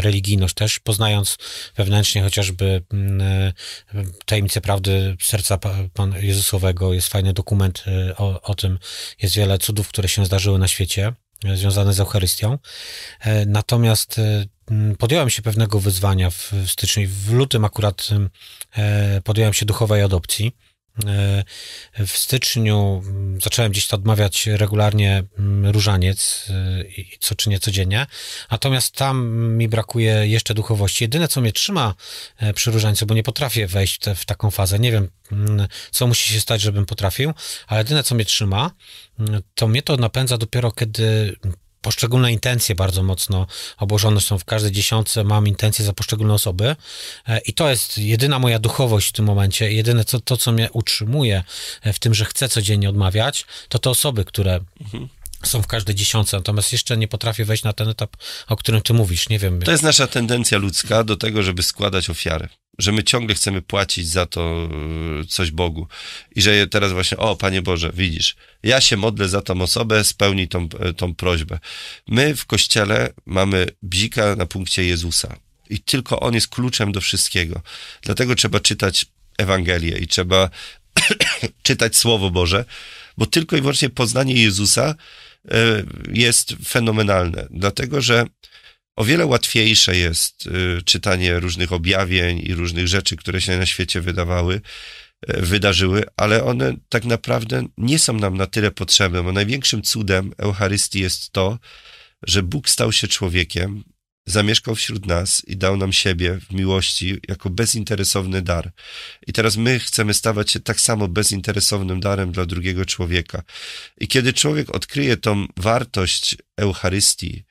[0.00, 1.38] religijność też, poznając
[1.76, 3.52] wewnętrznie chociażby mm,
[4.24, 5.58] tajemnicę prawdy serca
[5.94, 6.92] Pan Jezusowego.
[6.92, 7.84] Jest fajny dokument
[8.16, 8.78] o, o tym,
[9.22, 11.12] jest wiele cudów, które się zdarzyły na świecie
[11.54, 12.58] związane z Eucharystią.
[13.20, 14.44] E, natomiast e,
[14.98, 17.08] podjąłem się pewnego wyzwania w styczniu.
[17.08, 18.08] W lutym akurat
[18.76, 20.56] e, podjąłem się duchowej adopcji.
[22.06, 23.02] W styczniu
[23.42, 25.24] zacząłem gdzieś to odmawiać regularnie
[25.64, 26.46] różaniec,
[27.20, 28.06] co czynię codziennie,
[28.50, 31.04] natomiast tam mi brakuje jeszcze duchowości.
[31.04, 31.94] Jedyne, co mnie trzyma
[32.54, 35.08] przy różańcu, bo nie potrafię wejść w, te, w taką fazę, nie wiem,
[35.90, 37.32] co musi się stać, żebym potrafił,
[37.66, 38.70] ale jedyne, co mnie trzyma,
[39.54, 41.36] to mnie to napędza dopiero, kiedy
[41.80, 43.46] poszczególne intencje bardzo mocno
[43.78, 46.76] obłożone są w każdej dziesiątce, mam intencje za poszczególne osoby.
[47.28, 50.70] E, i to jest jedyna moja duchowość w tym momencie, jedyne co, to, co mnie
[50.72, 51.44] utrzymuje
[51.84, 55.08] w tym, że chcę codziennie odmawiać, to te osoby, które mhm.
[55.44, 58.16] są w każdej dziesiątce, natomiast jeszcze nie potrafię wejść na ten etap,
[58.48, 59.62] o którym ty mówisz, nie wiem.
[59.62, 64.08] To jest nasza tendencja ludzka do tego, żeby składać ofiarę, że my ciągle chcemy płacić
[64.08, 64.68] za to
[65.22, 65.86] e, coś Bogu
[66.36, 70.48] i że teraz właśnie, o Panie Boże, widzisz, ja się modlę za tą osobę, spełni
[70.48, 71.58] tą, e, tą prośbę.
[72.08, 75.36] My w Kościele mamy bzika na punkcie Jezusa
[75.70, 77.62] i tylko On jest kluczem do wszystkiego.
[78.02, 79.06] Dlatego trzeba czytać
[79.38, 80.50] Ewangelię i trzeba
[81.62, 82.64] czytać Słowo Boże,
[83.18, 84.94] bo tylko i wyłącznie poznanie Jezusa
[85.50, 88.26] E, jest fenomenalne, dlatego że
[88.98, 94.00] o wiele łatwiejsze jest e, czytanie różnych objawień i różnych rzeczy, które się na świecie
[94.00, 94.60] wydawały,
[95.26, 100.32] e, wydarzyły, ale one tak naprawdę nie są nam na tyle potrzebne, bo największym cudem
[100.38, 101.58] Eucharystii jest to,
[102.22, 103.84] że Bóg stał się człowiekiem,
[104.26, 108.72] zamieszkał wśród nas i dał nam siebie w miłości jako bezinteresowny dar.
[109.26, 113.42] I teraz my chcemy stawać się tak samo bezinteresownym darem dla drugiego człowieka.
[114.00, 117.44] I kiedy człowiek odkryje tą wartość Eucharystii,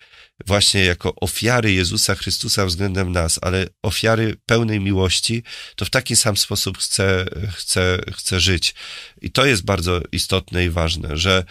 [0.46, 5.44] właśnie jako ofiary Jezusa Chrystusa względem nas, ale ofiary pełnej miłości,
[5.76, 8.76] to w taki sam sposób chce, chce, chce żyć.
[9.22, 11.44] I to jest bardzo istotne i ważne, że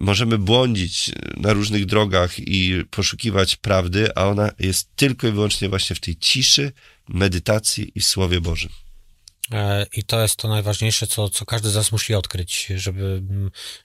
[0.00, 5.96] możemy błądzić na różnych drogach i poszukiwać prawdy, a ona jest tylko i wyłącznie właśnie
[5.96, 6.72] w tej ciszy,
[7.08, 8.70] medytacji i Słowie Bożym.
[9.52, 13.22] E, I to jest to najważniejsze, co, co każdy z nas musi odkryć, żeby,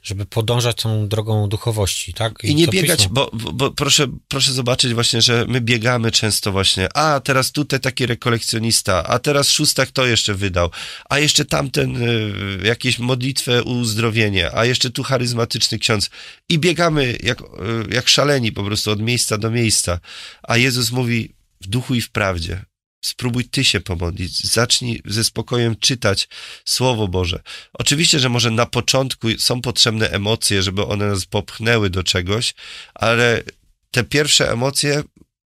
[0.02, 2.44] żeby podążać tą drogą duchowości, tak?
[2.44, 6.52] I, I nie biegać, bo, bo, bo, proszę, proszę zobaczyć właśnie, że my biegamy często
[6.52, 10.72] właśnie, a teraz tutaj taki rekolekcjonista, a teraz szóstak to jeszcze wydał,
[11.10, 16.10] a jeszcze tamten y, jakieś modlitwę uzdrowienie, a jeszcze tu charyzmatyczny ksiądz.
[16.50, 17.46] I biegamy jak, y,
[17.90, 20.00] jak szaleni po prostu od miejsca do miejsca.
[20.44, 22.69] A Jezus mówi w duchu i w prawdzie.
[23.02, 26.28] Spróbuj ty się pomodlić, zacznij ze spokojem czytać
[26.66, 27.42] Słowo Boże.
[27.74, 32.54] Oczywiście, że może na początku są potrzebne emocje, żeby one nas popchnęły do czegoś,
[32.94, 33.44] ale
[33.92, 35.04] te pierwsze emocje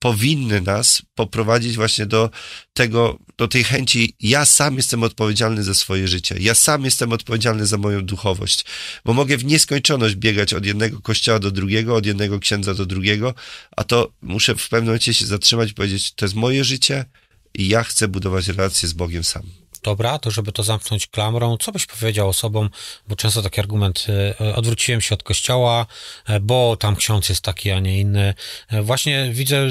[0.01, 2.29] powinny nas poprowadzić właśnie do
[2.73, 7.65] tego, do tej chęci, ja sam jestem odpowiedzialny za swoje życie, ja sam jestem odpowiedzialny
[7.65, 8.65] za moją duchowość,
[9.05, 13.33] bo mogę w nieskończoność biegać od jednego kościoła do drugiego, od jednego księdza do drugiego,
[13.77, 17.05] a to muszę w pewnym momencie się zatrzymać i powiedzieć, to jest moje życie,
[17.53, 19.43] i ja chcę budować relacje z Bogiem sam.
[19.83, 22.69] Dobra, to żeby to zamknąć klamrą, co byś powiedział osobom,
[23.07, 24.05] bo często taki argument,
[24.41, 25.85] e, odwróciłem się od kościoła,
[26.25, 28.33] e, bo tam ksiądz jest taki, a nie inny.
[28.67, 29.67] E, właśnie widzę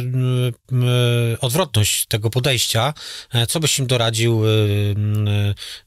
[1.40, 2.94] odwrotność tego podejścia.
[3.48, 4.42] Co byś im doradził,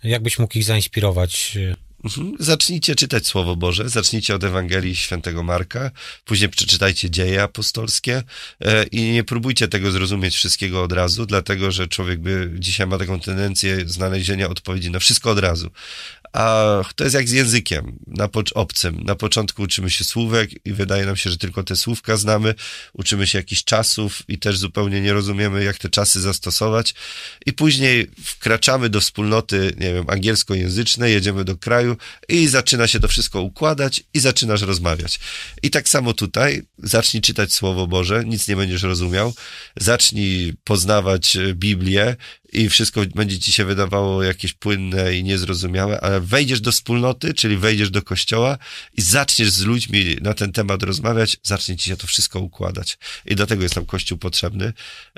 [0.03, 1.57] jakbyś mógł ich zainspirować?
[2.03, 2.33] Mhm.
[2.39, 5.91] Zacznijcie czytać Słowo Boże, zacznijcie od Ewangelii Świętego Marka,
[6.25, 8.23] później przeczytajcie dzieje apostolskie
[8.61, 12.97] e, i nie próbujcie tego zrozumieć wszystkiego od razu, dlatego że człowiek by dzisiaj ma
[12.97, 15.69] taką tendencję znalezienia odpowiedzi na wszystko od razu.
[16.33, 19.03] A to jest jak z językiem na obcym.
[19.03, 22.55] Na początku uczymy się słówek i wydaje nam się, że tylko te słówka znamy.
[22.93, 26.93] Uczymy się jakichś czasów i też zupełnie nie rozumiemy, jak te czasy zastosować.
[27.45, 31.97] I później wkraczamy do wspólnoty, nie wiem, angielskojęzycznej, jedziemy do kraju
[32.29, 35.19] i zaczyna się to wszystko układać i zaczynasz rozmawiać.
[35.63, 39.33] I tak samo tutaj, zacznij czytać Słowo Boże, nic nie będziesz rozumiał.
[39.77, 42.15] Zacznij poznawać Biblię
[42.53, 47.57] i wszystko będzie ci się wydawało jakieś płynne i niezrozumiałe, ale wejdziesz do wspólnoty, czyli
[47.57, 48.57] wejdziesz do kościoła
[48.97, 52.97] i zaczniesz z ludźmi na ten temat rozmawiać, zacznie ci się to wszystko układać.
[53.25, 54.73] I do tego jest nam Kościół potrzebny,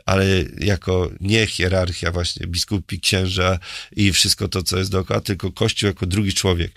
[0.05, 0.25] ale
[0.59, 3.59] jako nie hierarchia właśnie biskupi, księża
[3.95, 6.71] i wszystko to, co jest dookoła, tylko Kościół jako drugi człowiek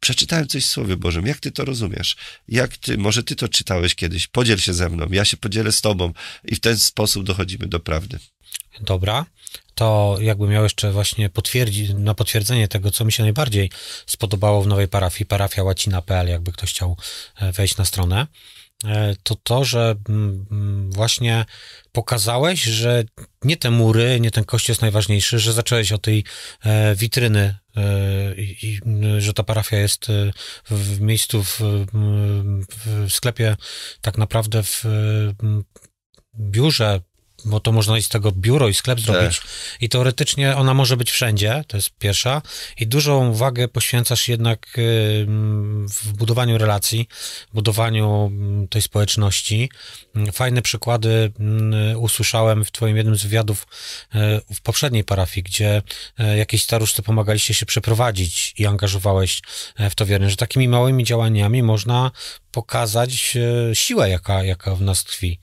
[0.00, 2.16] przeczytałem coś w Słowie Bożym, jak ty to rozumiesz?
[2.48, 5.80] Jak ty, może ty to czytałeś kiedyś, podziel się ze mną, ja się podzielę z
[5.80, 6.12] tobą
[6.44, 8.18] i w ten sposób dochodzimy do prawdy.
[8.80, 9.26] Dobra,
[9.74, 13.70] to jakby miał jeszcze właśnie potwierdzić, na potwierdzenie tego, co mi się najbardziej
[14.06, 16.96] spodobało w nowej parafii, parafiałacina.pl, jakby ktoś chciał
[17.36, 18.26] e, wejść na stronę,
[18.84, 21.44] e, to to, że mm, mm, właśnie
[21.92, 23.04] pokazałeś, że
[23.44, 26.24] nie te mury, nie ten kościół jest najważniejszy, że zacząłeś od tej
[26.64, 27.58] e, witryny
[28.36, 28.80] i,
[29.18, 30.06] że ta parafia jest
[30.70, 31.60] w miejscu, w,
[32.72, 33.56] w sklepie,
[34.00, 34.84] tak naprawdę w
[36.38, 37.00] biurze
[37.44, 39.38] bo to można i z tego biuro i sklep zrobić.
[39.38, 39.48] Tak.
[39.80, 42.42] I teoretycznie ona może być wszędzie, to jest pierwsza.
[42.78, 44.66] I dużą uwagę poświęcasz jednak
[45.88, 47.08] w budowaniu relacji,
[47.54, 49.70] budowaniu mm, tej społeczności.
[50.32, 53.66] Fajne przykłady mm, usłyszałem w Twoim jednym z wywiadów
[54.14, 55.82] e, w poprzedniej parafii, gdzie
[56.18, 59.42] e, jakieś staruszcy pomagaliście się przeprowadzić i angażowałeś
[59.90, 62.10] w to wiernie, że takimi małymi działaniami można
[62.52, 63.36] pokazać
[63.74, 65.40] siłę, jaka, jaka w nas tkwi.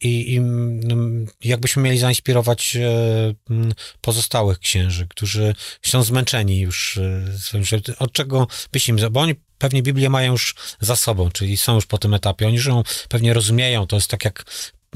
[0.00, 0.40] I, i
[1.48, 2.76] jakbyśmy mieli zainspirować
[4.00, 6.98] pozostałych księży, którzy są zmęczeni już
[7.52, 11.74] życiem, od czego byś im, bo oni pewnie Biblię mają już za sobą, czyli są
[11.74, 12.46] już po tym etapie.
[12.46, 13.86] Oni już ją pewnie rozumieją.
[13.86, 14.44] To jest tak jak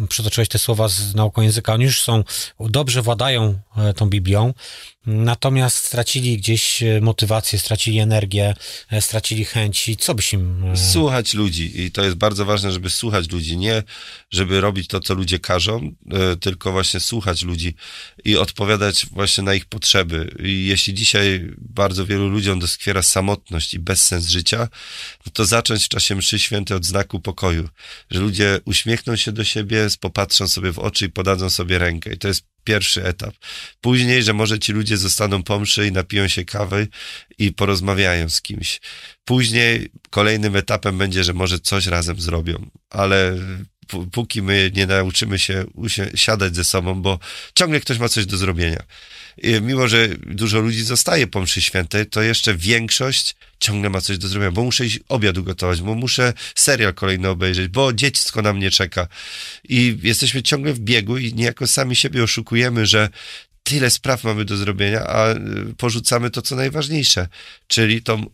[0.09, 1.75] przytoczyłeś te słowa z nauką języka.
[1.75, 2.25] Oni już są,
[2.61, 4.55] dobrze władają e, tą Biblią,
[5.07, 8.55] natomiast stracili gdzieś e, motywację, stracili energię,
[8.91, 9.97] e, stracili chęci.
[9.97, 10.65] Co byś im...
[10.93, 13.83] Słuchać ludzi i to jest bardzo ważne, żeby słuchać ludzi, nie
[14.31, 15.93] żeby robić to, co ludzie każą,
[16.41, 17.75] tylko właśnie słuchać ludzi
[18.25, 20.35] i odpowiadać właśnie na ich potrzeby.
[20.45, 24.69] I jeśli dzisiaj bardzo wielu ludziom doskwiera samotność i bezsens życia,
[25.33, 27.69] to zacząć w czasie mszy świętej od znaku pokoju,
[28.11, 32.13] że ludzie uśmiechną się do siebie, popatrzą sobie w oczy i podadzą sobie rękę.
[32.13, 33.35] I to jest pierwszy etap.
[33.81, 36.89] Później, że może ci ludzie zostaną po mszy i napiją się kawy
[37.39, 38.81] i porozmawiają z kimś.
[39.25, 43.37] Później kolejnym etapem będzie, że może coś razem zrobią, ale
[44.13, 45.65] póki my nie nauczymy się
[46.15, 47.19] siadać ze sobą, bo
[47.55, 48.83] ciągle ktoś ma coś do zrobienia.
[49.43, 54.19] I mimo, że dużo ludzi zostaje po mszy świętej, to jeszcze większość ciągle ma coś
[54.19, 58.53] do zrobienia, bo muszę iść obiad ugotować, bo muszę serial kolejny obejrzeć, bo dziecko na
[58.53, 59.09] mnie czeka.
[59.69, 63.09] I jesteśmy ciągle w biegu i niejako sami siebie oszukujemy, że
[63.63, 65.37] tyle spraw mamy do zrobienia, a y,
[65.77, 67.29] porzucamy to, co najważniejsze,
[67.67, 68.27] czyli tą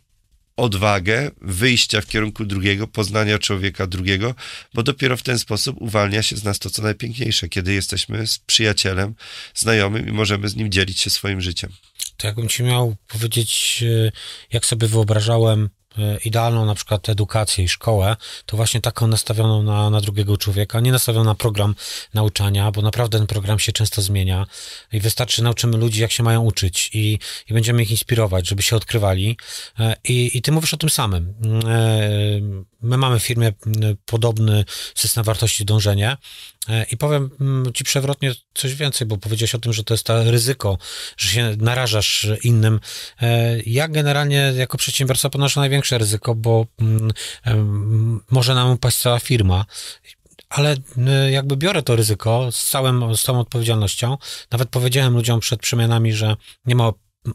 [0.57, 4.35] odwagę wyjścia w kierunku drugiego, poznania człowieka drugiego,
[4.75, 8.39] bo dopiero w ten sposób uwalnia się z nas to, co najpiękniejsze, kiedy jesteśmy z
[8.39, 9.15] przyjacielem,
[9.55, 11.73] znajomym i możemy z nim dzielić się swoim życiem.
[12.17, 14.13] To jakbym ci miał powiedzieć, y,
[14.53, 15.76] jak sobie wyobrażałem E,
[16.25, 18.17] idealną na przykład edukację i szkołę,
[18.47, 21.75] to właśnie taką nastawioną na, na drugiego człowieka, nie nastawioną na program
[22.15, 24.47] nauczania, bo naprawdę ten program się często zmienia
[24.93, 27.19] i wystarczy nauczymy ludzi, jak się mają uczyć i,
[27.49, 29.37] i będziemy ich inspirować, żeby się odkrywali
[29.79, 31.35] e, i, i ty mówisz o tym samym.
[31.69, 32.11] E,
[32.83, 33.53] my mamy w firmie
[34.05, 36.17] podobny system wartości dążenie
[36.91, 37.31] i powiem
[37.75, 40.79] ci przewrotnie coś więcej, bo powiedziałeś o tym, że to jest to ryzyko,
[41.17, 42.81] że się narażasz innym.
[43.67, 49.65] Ja generalnie jako przedsiębiorca ponoszę największe większe ryzyko, bo mm, może nam upaść cała firma
[50.49, 54.17] ale y, jakby biorę to ryzyko z, całym, z całą odpowiedzialnością.
[54.51, 56.37] Nawet powiedziałem ludziom przed przemianami, że
[56.67, 56.93] nie ma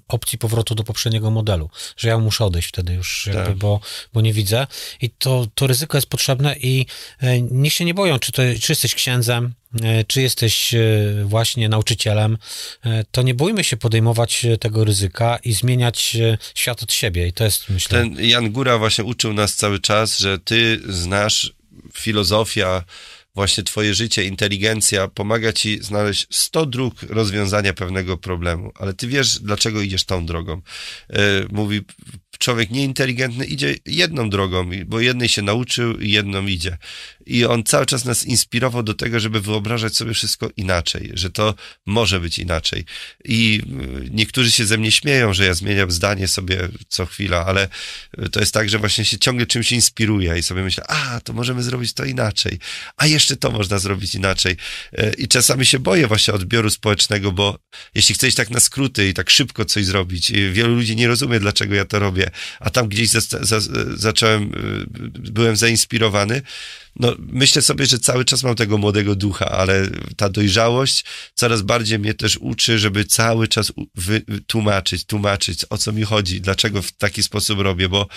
[0.08, 3.56] opcji powrotu do poprzedniego modelu, że ja muszę odejść wtedy już, jakby, tak.
[3.56, 3.80] bo,
[4.14, 4.68] bo nie widzę.
[5.02, 6.86] I to, to ryzyko jest potrzebne i
[7.20, 10.80] e, niech się nie boją, czy, to, czy jesteś księdzem, e, czy jesteś e,
[11.26, 12.38] właśnie nauczycielem,
[13.12, 16.18] to nie bójmy się podejmować tego ryzyka i zmieniać
[16.56, 17.28] świat od siebie.
[17.28, 18.00] I to jest, myślę...
[18.00, 21.54] Ten Jan Góra właśnie uczył nas cały czas, że ty znasz
[21.94, 22.84] filozofia,
[23.36, 29.40] właśnie twoje życie, inteligencja pomaga ci znaleźć 100 dróg rozwiązania pewnego problemu, ale ty wiesz,
[29.40, 30.62] dlaczego idziesz tą drogą.
[31.52, 31.82] Mówi
[32.40, 36.78] człowiek nieinteligentny idzie jedną drogą, bo jednej się nauczył i jedną idzie.
[37.32, 41.56] I on cały czas nas inspirował do tego, żeby wyobrażać sobie wszystko inaczej, że to
[41.86, 42.86] może być inaczej.
[43.26, 43.62] I
[44.06, 47.68] y, niektórzy się ze mnie śmieją, że ja zmieniam zdanie sobie co chwila, ale
[48.32, 51.64] to jest tak, że właśnie się ciągle czymś inspiruję i sobie myślę, a, to możemy
[51.64, 52.60] zrobić to inaczej,
[52.98, 54.58] a jeszcze to można zrobić inaczej.
[55.00, 57.60] Y, I czasami się boję właśnie odbioru społecznego, bo
[57.96, 61.76] jeśli chcesz tak na skróty i tak szybko coś zrobić, wielu ludzi nie rozumie, dlaczego
[61.76, 63.60] ja to robię, a tam gdzieś za, za,
[63.96, 66.42] zacząłem, y, byłem zainspirowany.
[66.96, 69.88] No, myślę sobie, że cały czas mam tego młodego ducha, ale
[70.18, 73.74] ta dojrzałość coraz bardziej mnie też uczy, żeby cały czas
[74.48, 78.08] tłumaczyć, tłumaczyć, o co mi chodzi, dlaczego w taki sposób robię, bo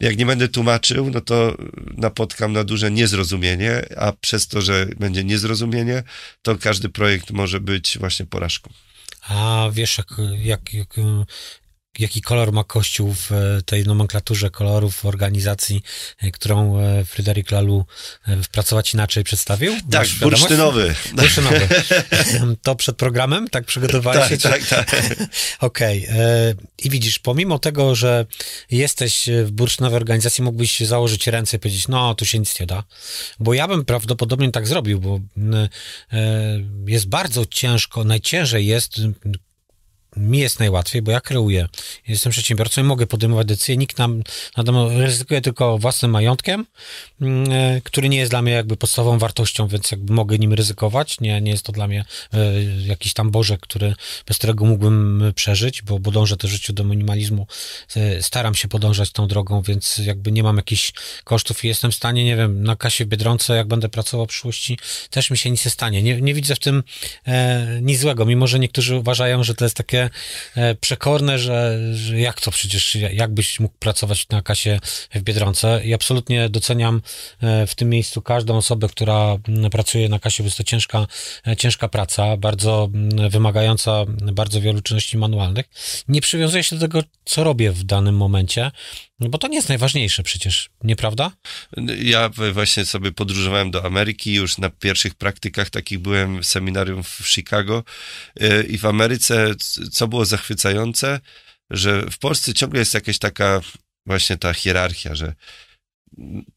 [0.00, 1.56] jak nie będę tłumaczył, no to
[1.96, 6.02] napotkam na duże niezrozumienie, a przez to, że będzie niezrozumienie,
[6.42, 8.72] to każdy projekt może być właśnie porażką.
[9.28, 10.14] A wiesz, jak,
[10.44, 10.94] jak, jak
[11.98, 15.82] jaki kolor ma Kościół w e, tej nomenklaturze kolorów organizacji,
[16.18, 17.84] e, którą e, Fryderyk Lalu
[18.52, 19.72] pracować inaczej przedstawił?
[19.90, 20.94] Tak, bursztynowy.
[21.16, 21.68] Bursztynowy.
[22.62, 24.38] To przed programem tak przygotowałeś tak, się?
[24.38, 25.18] Tak, tak, tak.
[25.60, 26.08] Okej.
[26.08, 26.56] Okay.
[26.84, 28.26] I widzisz, pomimo tego, że
[28.70, 32.84] jesteś w bursztynowej organizacji, mógłbyś założyć ręce i powiedzieć, no, tu się nic nie da.
[33.40, 35.20] Bo ja bym prawdopodobnie tak zrobił, bo
[36.86, 39.00] jest bardzo ciężko, najciężej jest
[40.18, 41.68] mi jest najłatwiej, bo ja kreuję.
[42.08, 43.76] Jestem przedsiębiorcą i mogę podejmować decyzje.
[43.76, 44.22] Nikt nam,
[44.56, 46.66] natomiast ryzykuję tylko własnym majątkiem,
[47.20, 51.20] mm, e, który nie jest dla mnie jakby podstawową wartością, więc jakby mogę nim ryzykować.
[51.20, 52.38] Nie, nie jest to dla mnie e,
[52.86, 53.94] jakiś tam bożek, który,
[54.26, 57.46] bez którego mógłbym przeżyć, bo, bo dążę też w życiu do minimalizmu.
[57.96, 60.92] E, staram się podążać tą drogą, więc jakby nie mam jakichś
[61.24, 64.28] kosztów i jestem w stanie, nie wiem, na kasie w Biedronce, jak będę pracował w
[64.28, 64.78] przyszłości,
[65.10, 66.02] też mi się nic nie stanie.
[66.02, 66.82] Nie, nie widzę w tym
[67.82, 70.07] nic złego, mimo że niektórzy uważają, że to jest takie
[70.56, 74.78] E, przekorne, że, że jak to przecież, jakbyś mógł pracować na kasie
[75.14, 77.02] w Biedronce i absolutnie doceniam
[77.42, 79.36] e, w tym miejscu każdą osobę, która
[79.70, 81.06] pracuje na kasie, bo jest to ciężka,
[81.46, 82.88] e, ciężka praca, bardzo
[83.30, 85.66] wymagająca bardzo wielu czynności manualnych.
[86.08, 88.70] Nie przywiązuję się do tego, co robię w danym momencie,
[89.20, 91.30] no bo to nie jest najważniejsze przecież, nieprawda?
[92.02, 97.22] Ja właśnie sobie podróżowałem do Ameryki, już na pierwszych praktykach takich byłem w seminarium w
[97.24, 97.84] Chicago
[98.42, 99.54] y, i w Ameryce,
[99.92, 101.20] co było zachwycające,
[101.70, 103.60] że w Polsce ciągle jest jakaś taka
[104.06, 105.34] właśnie ta hierarchia, że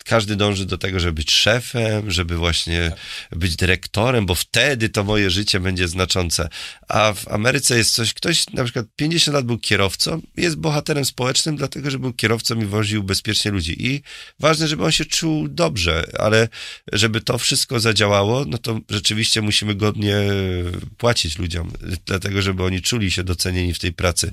[0.06, 2.92] każdy dąży do tego, żeby być szefem, żeby właśnie
[3.32, 6.50] być dyrektorem, bo wtedy to moje życie będzie znaczące.
[6.88, 11.56] A w Ameryce jest coś, ktoś na przykład 50 lat był kierowcą, jest bohaterem społecznym,
[11.56, 13.88] dlatego, że był kierowcą i woził bezpiecznie ludzi.
[13.88, 14.02] I
[14.40, 16.48] ważne, żeby on się czuł dobrze, ale
[16.94, 20.16] żeby to wszystko zadziałało, no to rzeczywiście musimy godnie
[20.98, 21.72] płacić ludziom,
[22.06, 24.32] dlatego, żeby oni czuli się docenieni w tej pracy,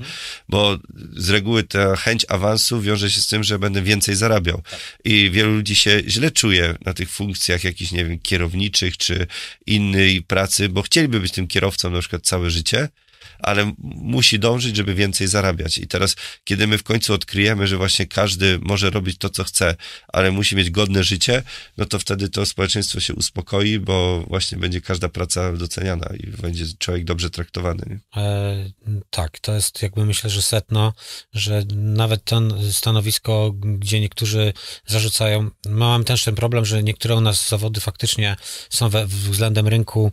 [0.48, 0.78] bo
[1.16, 4.62] z reguły ta chęć awansu wiąże się z tym, że będę więcej zarabiał.
[5.04, 9.26] I wielu ludzi się źle czuje na tych funkcjach jakichś, nie wiem, kierowniczych czy
[9.66, 12.88] innej pracy, bo chcieliby być tym kierowcą na przykład całe życie,
[13.38, 15.78] ale musi dążyć, żeby więcej zarabiać.
[15.78, 19.76] I teraz, kiedy my w końcu odkryjemy, że właśnie każdy może robić to, co chce,
[20.08, 21.42] ale musi mieć godne życie,
[21.76, 26.64] no to wtedy to społeczeństwo się uspokoi, bo właśnie będzie każda praca doceniana i będzie
[26.78, 28.00] człowiek dobrze traktowany.
[28.16, 28.70] E,
[29.10, 30.92] tak, to jest jakby myślę, że setno,
[31.32, 32.40] że nawet to
[32.72, 34.52] stanowisko, gdzie niektórzy
[34.86, 38.36] zarzucają, mam też ten problem, że niektóre u nas zawody faktycznie
[38.70, 40.12] są we, względem rynku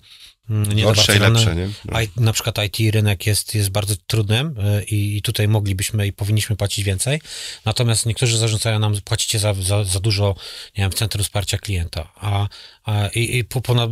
[0.49, 1.69] Mm, Gorsze i lepsze, nie?
[1.85, 2.01] No.
[2.01, 6.13] I, na przykład IT rynek jest, jest bardzo trudnym e, i, i, tutaj moglibyśmy i
[6.13, 7.21] powinniśmy płacić więcej.
[7.65, 10.35] Natomiast niektórzy zarządzają nam, płacicie za, za, za dużo,
[10.77, 12.11] nie wiem, w centrum wsparcia klienta.
[12.15, 12.47] A,
[12.83, 13.91] a i, i po, ponad,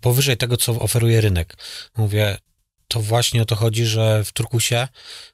[0.00, 1.56] powyżej tego, co oferuje rynek.
[1.96, 2.38] Mówię,
[2.88, 4.88] to właśnie o to chodzi, że w Turkusie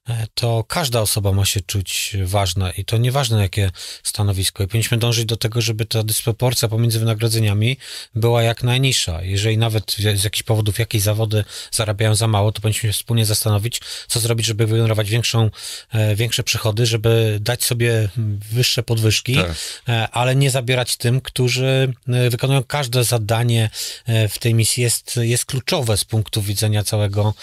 [0.08, 3.70] e, to każda osoba ma się czuć ważna i to nieważne jakie
[4.02, 4.62] stanowisko.
[4.62, 7.76] I powinniśmy dążyć do tego, żeby ta dysproporcja pomiędzy wynagrodzeniami
[8.14, 9.22] była jak najniższa.
[9.22, 13.80] Jeżeli nawet z jakichś powodów jakieś zawody zarabiają za mało, to powinniśmy się wspólnie zastanowić,
[14.08, 15.50] co zrobić, żeby wygenerować większą,
[15.92, 18.08] e, większe przychody, żeby dać sobie
[18.52, 19.54] wyższe podwyżki, tak.
[19.88, 21.92] E, ale nie zabierać tym, którzy
[22.30, 23.70] wykonują każde zadanie
[24.28, 27.34] w tej misji jest, jest kluczowe z punktu widzenia całego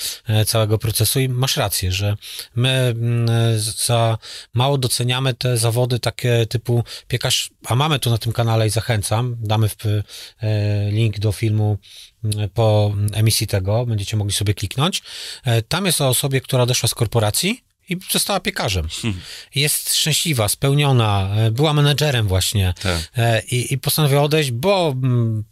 [0.45, 2.17] całego procesu i masz rację, że
[2.55, 3.29] my mm,
[3.59, 4.17] za
[4.53, 9.35] mało doceniamy te zawody takie typu piekarz, a mamy tu na tym kanale i zachęcam,
[9.39, 11.77] damy w, e, link do filmu
[12.23, 15.01] mm, po emisji tego, będziecie mogli sobie kliknąć.
[15.43, 18.87] E, tam jest o osobie, która doszła z korporacji, i została piekarzem.
[19.01, 19.21] Hmm.
[19.55, 23.11] Jest szczęśliwa, spełniona, była menedżerem właśnie tak.
[23.51, 25.43] i, i postanowiła odejść, bo mm,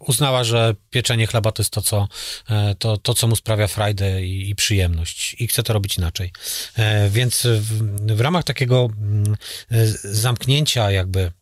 [0.00, 2.08] uznała, że pieczenie chleba to jest to, co,
[2.50, 6.32] e, to, to, co mu sprawia frajdę i, i przyjemność i chce to robić inaczej.
[6.76, 9.36] E, więc w, w ramach takiego mm,
[9.70, 11.32] e, zamknięcia jakby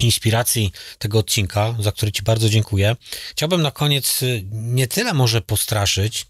[0.00, 2.96] inspiracji tego odcinka, za który Ci bardzo dziękuję.
[3.30, 6.26] Chciałbym na koniec nie tyle może postraszyć,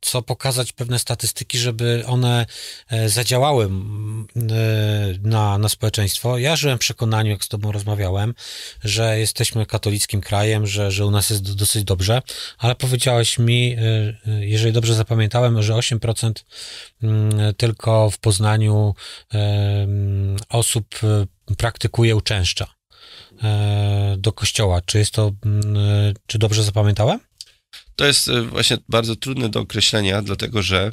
[0.00, 2.46] co pokazać pewne statystyki, żeby one
[2.88, 3.68] e, zadziałały e,
[5.22, 6.38] na, na społeczeństwo.
[6.38, 8.34] Ja żyłem w przekonaniu, jak z Tobą rozmawiałem,
[8.84, 12.22] że jesteśmy katolickim krajem, że, że u nas jest dosyć dobrze,
[12.58, 13.76] ale powiedziałeś mi,
[14.40, 16.32] jeżeli dobrze zapamiętałem, że 8%
[17.02, 18.94] mm, tylko w Poznaniu
[20.48, 20.86] osób
[21.58, 22.66] praktykuje uczęszcza
[24.16, 24.80] do kościoła.
[24.86, 25.30] Czy jest to,
[26.26, 27.20] czy dobrze zapamiętałem?
[27.96, 30.90] To jest e, właśnie bardzo trudne do określenia, dlatego że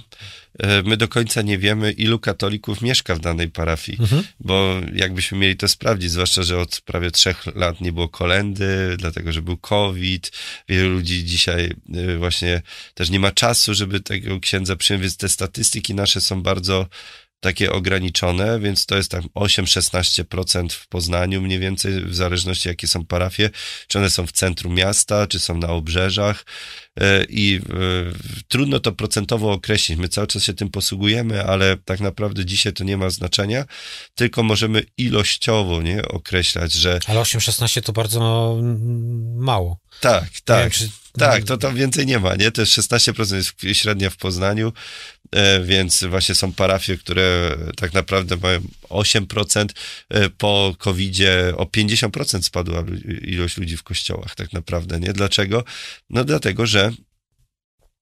[0.59, 4.23] e, my do końca nie wiemy, ilu katolików mieszka w danej parafii, mhm.
[4.39, 9.31] bo jakbyśmy mieli to sprawdzić, zwłaszcza, że od prawie trzech lat nie było kolendy, dlatego
[9.31, 10.31] że był COVID,
[10.69, 12.61] wielu ludzi dzisiaj e, właśnie
[12.93, 16.87] też nie ma czasu, żeby tego księdza przyjąć, więc te statystyki nasze są bardzo
[17.39, 23.05] takie ograniczone, więc to jest tam 8-16% w Poznaniu mniej więcej, w zależności jakie są
[23.05, 23.49] parafie,
[23.87, 26.45] czy one są w centrum miasta, czy są na obrzeżach
[26.99, 27.61] e, i e,
[28.47, 29.97] trudno to procentowo określić.
[29.97, 33.65] My cały czas się tym posługujemy, ale tak naprawdę dzisiaj to nie ma znaczenia,
[34.15, 36.99] tylko możemy ilościowo nie określać, że...
[37.07, 38.19] Ale 8-16 to bardzo
[39.35, 39.79] mało.
[40.01, 40.61] Tak, tak.
[40.61, 40.89] Wiem, czy...
[41.19, 42.51] Tak, to tam więcej nie ma, nie?
[42.51, 44.73] To jest 16% jest średnia w Poznaniu,
[45.63, 48.59] więc właśnie są parafie, które tak naprawdę mają
[48.89, 49.65] 8%.
[50.09, 52.83] E, po COVID-zie o 50% spadła
[53.21, 55.13] ilość ludzi w kościołach, tak naprawdę, nie?
[55.13, 55.63] Dlaczego?
[56.09, 56.91] No dlatego, że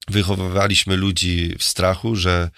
[0.07, 2.49] wychowywaliśmy ludzi w strachu, że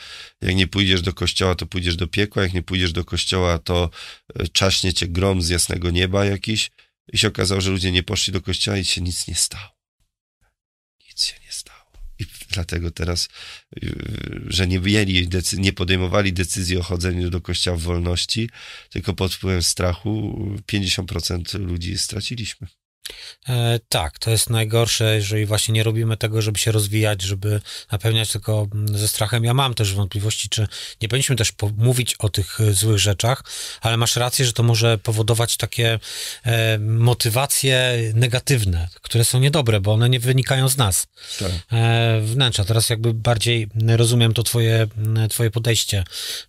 [0.41, 3.89] jak nie pójdziesz do kościoła, to pójdziesz do piekła, jak nie pójdziesz do kościoła, to
[4.35, 6.71] e, czaśnie cię grom z jasnego nieba jakiś.
[7.13, 9.79] I się okazało, że ludzie nie poszli do kościoła i się nic nie stało
[11.19, 11.91] nic się nie stało.
[12.19, 12.25] I
[12.59, 13.29] dlatego teraz,
[13.83, 18.49] y, że nie mieli, nie podejmowali decyzji o chodzeniu do kościoła w wolności,
[18.89, 20.11] tylko pod wpływem strachu
[20.71, 22.67] 50% ludzi straciliśmy.
[23.47, 27.61] E, tak, to jest najgorsze, jeżeli właśnie nie robimy tego, żeby się rozwijać, żeby
[27.91, 29.43] napełniać tylko mm, ze strachem.
[29.43, 30.67] Ja mam też wątpliwości, czy
[31.01, 33.43] nie powinniśmy też mówić o tych e, złych rzeczach,
[33.81, 35.99] ale masz rację, że to może powodować takie
[36.43, 41.07] e, motywacje negatywne, które są niedobre, bo one nie wynikają z nas.
[41.39, 41.51] Tak.
[41.71, 42.65] E, wnętrza.
[42.65, 44.87] Teraz jakby bardziej rozumiem to twoje,
[45.29, 46.03] twoje podejście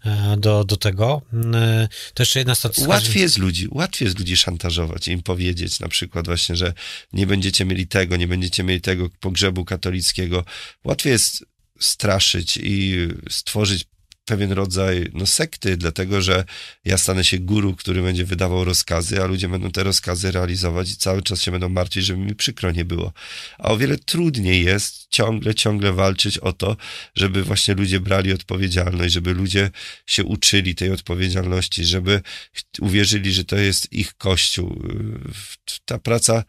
[0.04, 1.22] e, do, do tego.
[1.54, 2.88] E, to jeszcze jedna statystyka.
[2.88, 6.72] Łatwiej jest ludzi, łatwiej jest ludzi szantażować, im powiedzieć na przykład właśnie właśnie, że
[7.12, 10.44] nie będziecie mieli tego, nie będziecie mieli tego pogrzebu katolickiego.
[10.84, 11.44] Łatwiej jest
[11.80, 13.84] straszyć i stworzyć
[14.30, 16.44] pewien rodzaj no, sekty, dlatego że
[16.84, 20.96] ja stanę się guru, który będzie wydawał rozkazy, a ludzie będą te rozkazy realizować i
[20.96, 23.12] cały czas się będą martwić, żeby mi przykro nie było.
[23.58, 26.76] A o wiele trudniej jest ciągle, ciągle walczyć o to,
[27.14, 29.70] żeby właśnie ludzie brali odpowiedzialność, żeby ludzie
[30.06, 32.22] się uczyli tej odpowiedzialności, żeby
[32.80, 34.82] uwierzyli, że to jest ich kościół.
[35.84, 36.44] Ta praca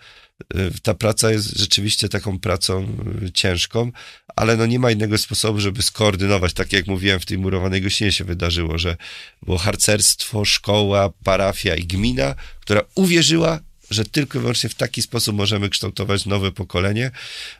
[0.83, 2.97] ta praca jest rzeczywiście taką pracą
[3.33, 3.91] ciężką,
[4.35, 8.11] ale no nie ma innego sposobu, żeby skoordynować, tak jak mówiłem w tej murowanej gościnie
[8.11, 8.97] się wydarzyło, że
[9.41, 13.59] było harcerstwo, szkoła, parafia i gmina, która uwierzyła
[13.91, 17.11] że tylko i wyłącznie w taki sposób możemy kształtować nowe pokolenie,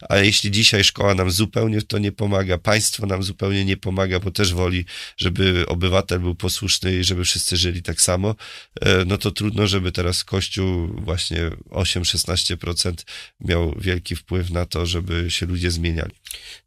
[0.10, 4.32] a jeśli dzisiaj szkoła nam zupełnie to nie pomaga, państwo nam zupełnie nie pomaga, bo
[4.32, 4.86] też woli,
[5.18, 8.36] żeby obywatel był posłuszny i żeby wszyscy żyli tak samo,
[8.82, 13.06] e, no to trudno, żeby teraz Kościół właśnie 8-16%
[13.40, 16.12] miał wielki wpływ na to, żeby się ludzie zmieniali.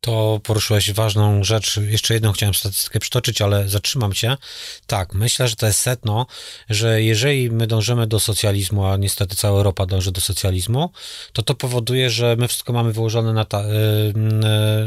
[0.01, 1.77] To poruszyłeś ważną rzecz.
[1.77, 4.37] Jeszcze jedną chciałem statystykę przytoczyć, ale zatrzymam się.
[4.87, 6.27] Tak, myślę, że to jest setno,
[6.71, 10.91] że jeżeli my dążymy do socjalizmu, a niestety cała Europa dąży do socjalizmu,
[11.33, 14.13] to to powoduje, że my wszystko mamy wyłożone na, ta, y,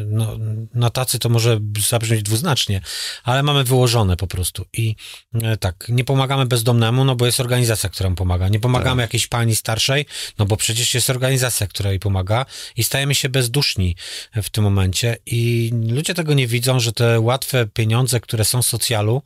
[0.07, 0.37] no,
[0.73, 1.59] na tacy, to może
[1.89, 2.81] zabrzmieć dwuznacznie,
[3.23, 4.65] ale mamy wyłożone po prostu.
[4.73, 4.95] I
[5.35, 8.49] y, tak, nie pomagamy bezdomnemu, no bo jest organizacja, która mu pomaga.
[8.49, 9.09] Nie pomagamy tak.
[9.09, 10.05] jakiejś pani starszej,
[10.39, 12.45] no bo przecież jest organizacja, która jej pomaga
[12.75, 13.95] i stajemy się bezduszni
[14.35, 18.65] w tym momencie i ludzie tego nie widzą, że te łatwe pieniądze, które są w
[18.65, 19.21] socjalu,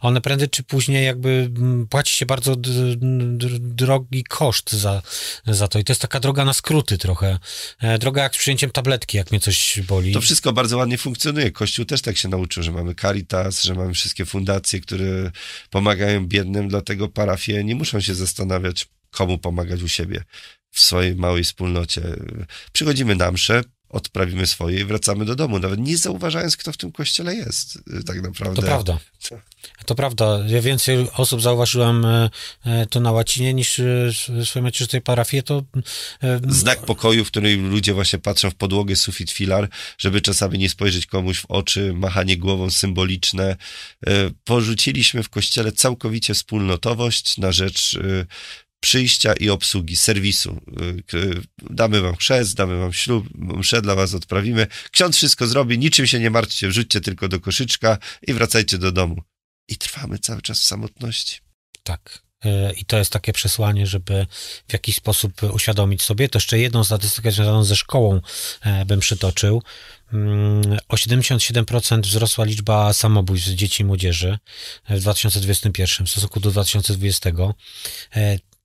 [0.00, 2.56] one prędzej czy później jakby mm, płaci się bardzo
[3.60, 4.85] drogi koszt za,
[5.46, 7.38] za to i to jest taka droga na skróty trochę.
[7.80, 10.12] E, droga jak z przyjęciem tabletki, jak mnie coś boli.
[10.12, 11.50] To wszystko bardzo ładnie funkcjonuje.
[11.50, 15.30] Kościół też tak się nauczył, że mamy Caritas, że mamy wszystkie fundacje, które
[15.70, 20.24] pomagają biednym, dlatego parafie nie muszą się zastanawiać, komu pomagać u siebie
[20.70, 22.02] w swojej małej wspólnocie.
[22.72, 23.62] Przychodzimy na mszę,
[23.96, 28.04] odprawimy swoje i wracamy do domu, nawet nie zauważając, kto w tym kościele jest, y,
[28.04, 28.56] tak naprawdę.
[28.56, 28.98] To prawda.
[29.86, 30.38] To prawda.
[30.46, 32.30] Ja więcej osób zauważyłem e,
[32.64, 35.62] e, to na łacinie niż w e, swoim tej parafii, to...
[36.48, 39.68] Znak pokoju, w którym ludzie właśnie patrzą w podłogę, sufit, filar,
[39.98, 43.56] żeby czasami nie spojrzeć komuś w oczy, machanie głową symboliczne.
[44.44, 47.98] Porzuciliśmy w kościele całkowicie wspólnotowość na rzecz
[48.80, 50.60] przyjścia i obsługi, serwisu.
[51.14, 54.66] Y, damy wam chrzest, damy wam ślub, mszę dla was odprawimy.
[54.90, 59.22] Ksiądz wszystko zrobi, niczym się nie martwcie, wrzućcie tylko do koszyczka i wracajcie do domu.
[59.68, 61.40] I trwamy cały czas w samotności.
[61.82, 62.26] Tak.
[62.44, 64.26] Y, I to jest takie przesłanie, żeby
[64.68, 66.28] w jakiś sposób uświadomić sobie.
[66.28, 68.20] To jeszcze jedną statystykę związaną ze szkołą
[68.60, 69.62] e, bym przytoczył.
[70.12, 74.38] Mm, o 77% wzrosła liczba samobójstw dzieci i młodzieży
[74.88, 77.30] w 2021 w stosunku do 2020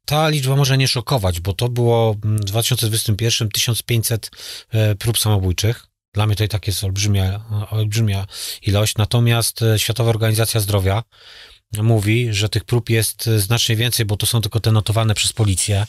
[0.06, 4.32] ta liczba może nie szokować, bo to było w 2021 1500
[5.00, 5.92] prób samobójczych.
[6.14, 8.28] Dla mnie to i tak jest olbrzymia, olbrzymia
[8.62, 8.96] ilość.
[8.98, 11.04] Natomiast e, Światowa Organizacja Zdrowia
[11.78, 15.86] mówi, że tych prób jest znacznie więcej, bo to są tylko te notowane przez policję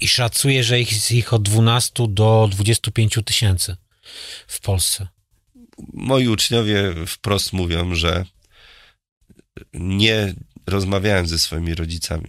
[0.00, 3.76] i szacuje, że jest ich od 12 do 25 tysięcy
[4.46, 5.08] w Polsce.
[5.92, 8.24] Moi uczniowie wprost mówią, że
[9.74, 10.34] nie
[10.66, 12.28] rozmawiałem ze swoimi rodzicami.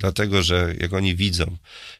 [0.00, 1.56] Dlatego, że jak oni widzą,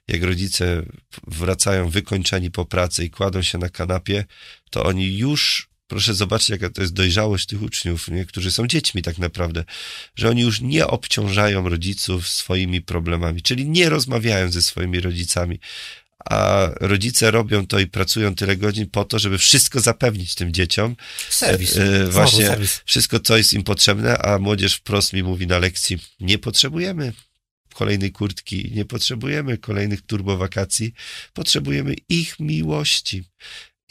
[0.09, 0.83] jak rodzice
[1.27, 4.25] wracają wykończeni po pracy i kładą się na kanapie,
[4.71, 8.25] to oni już, proszę zobaczyć, jaka to jest dojrzałość tych uczniów, nie?
[8.25, 9.65] którzy są dziećmi tak naprawdę,
[10.17, 15.61] że oni już nie obciążają rodziców swoimi problemami, czyli nie rozmawiają ze swoimi rodzicami,
[16.25, 20.97] a rodzice robią to i pracują tyle godzin po to, żeby wszystko zapewnić tym dzieciom.
[21.31, 21.77] Serwis.
[21.77, 22.83] E, właśnie serwis.
[22.85, 27.13] wszystko, co jest im potrzebne, a młodzież wprost mi mówi na lekcji, nie potrzebujemy
[27.75, 30.93] kolejnej kurtki, nie potrzebujemy kolejnych turbowakacji,
[31.33, 33.25] potrzebujemy ich miłości.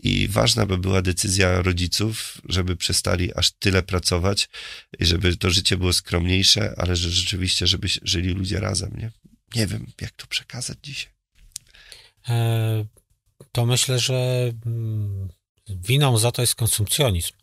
[0.04, 4.50] I ważna by była decyzja rodziców, żeby przestali aż tyle pracować
[5.00, 9.12] i żeby to życie było skromniejsze, ale że rzeczywiście, żeby żyli ludzie razem, nie?
[9.56, 11.12] Nie wiem, jak to przekazać dzisiaj.
[12.30, 12.86] E,
[13.52, 15.30] to myślę, że mm,
[15.70, 17.34] winą za to jest konsumpcjonizm.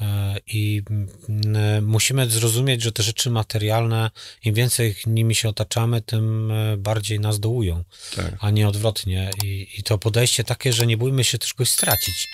[0.00, 4.10] E, I mm, musimy zrozumieć, że te rzeczy materialne,
[4.44, 7.84] im więcej nimi się otaczamy, tym e, bardziej nas dołują,
[8.16, 8.34] tak.
[8.40, 9.30] a nie odwrotnie.
[9.44, 12.28] I, I to podejście takie, że nie bójmy się też czegoś stracić.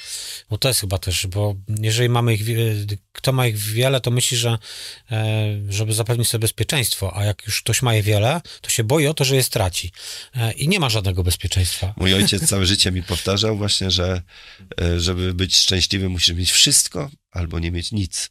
[0.50, 2.42] Bo to jest chyba też, bo jeżeli mamy ich,
[3.12, 4.58] kto ma ich wiele, to myśli, że
[5.10, 9.06] e, żeby zapewnić sobie bezpieczeństwo, a jak już ktoś ma je wiele, to się boi
[9.06, 9.92] o to, że je straci.
[10.56, 11.94] I nie ma żadnego bezpieczeństwa.
[11.96, 14.22] Mój ojciec całe życie mi powtarzał właśnie, że
[14.98, 18.30] żeby być szczęśliwy, musisz mieć wszystko, albo nie mieć nic.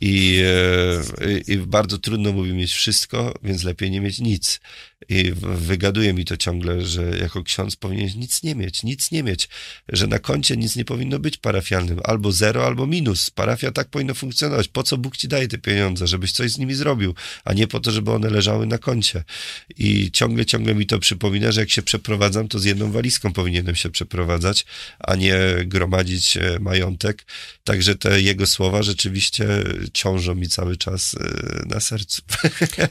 [0.00, 4.60] I, e, I, bardzo trudno mówi mieć wszystko, więc lepiej nie mieć nic.
[5.08, 9.48] I wygaduje mi to ciągle, że jako ksiądz powinien nic nie mieć, nic nie mieć,
[9.88, 13.30] że na koncie nic nie powinno być parafialnym, albo zero, albo minus.
[13.30, 14.68] Parafia tak powinna funkcjonować.
[14.68, 16.06] Po co Bóg ci daje te pieniądze?
[16.06, 19.24] Żebyś coś z nimi zrobił, a nie po to, żeby one leżały na koncie.
[19.78, 23.74] I ciągle, ciągle mi to przypomina, że jak się przeprowadzam, to z jedną walizką powinienem
[23.74, 24.66] się przeprowadzać,
[24.98, 27.24] a nie gromadzić e, majątek.
[27.64, 29.48] Także te jego słowa rzeczywiście
[29.92, 32.22] ciążą mi cały czas e, na sercu.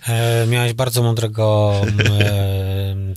[0.07, 1.73] E, miałeś bardzo mądrego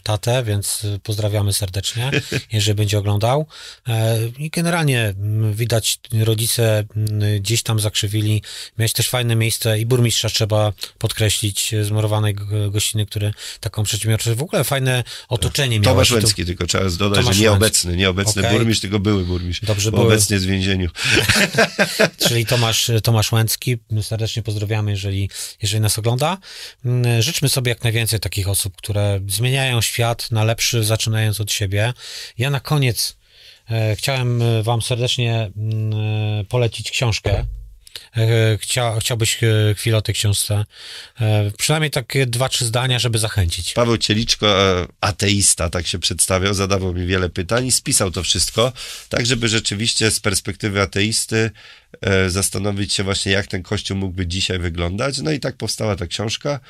[0.03, 2.11] tatę, więc pozdrawiamy serdecznie,
[2.53, 3.47] jeżeli będzie oglądał.
[3.89, 5.14] E, I generalnie
[5.53, 6.85] widać, rodzice
[7.41, 8.43] gdzieś tam zakrzywili.
[8.78, 12.35] Miałeś też fajne miejsce i burmistrza trzeba podkreślić z murowanej
[12.70, 15.95] gościny, który taką przedsiębiorczość, w ogóle fajne otoczenie miał.
[15.95, 18.53] Tomasz Łęcki, tylko trzeba dodać, Tomasz że nieobecny, nieobecny okay.
[18.53, 19.64] burmistrz, tylko były burmistrz.
[19.64, 20.03] Dobrze, były.
[20.07, 20.91] obecnie jest w więzieniu.
[22.28, 25.30] Czyli Tomasz, Tomasz Łęcki, serdecznie pozdrawiamy, jeżeli,
[25.62, 26.39] jeżeli nas ogląda.
[27.20, 31.93] Życzmy sobie jak najwięcej takich osób, które zmieniają świat na lepszy, zaczynając od siebie.
[32.39, 33.16] Ja na koniec
[33.70, 35.93] e, chciałem e, Wam serdecznie mm,
[36.41, 37.45] e, polecić książkę.
[38.61, 39.38] Chcia, chciałbyś
[39.76, 40.64] chwilę o tej książce.
[41.59, 43.72] Przynajmniej takie dwa, trzy zdania, żeby zachęcić.
[43.72, 44.47] Paweł Cieliczko,
[45.01, 48.72] ateista, tak się przedstawiał, zadawał mi wiele pytań i spisał to wszystko,
[49.09, 51.51] tak żeby rzeczywiście z perspektywy ateisty
[52.01, 55.18] E, zastanowić się właśnie, jak ten kościół mógłby dzisiaj wyglądać.
[55.18, 56.61] No i tak powstała ta książka.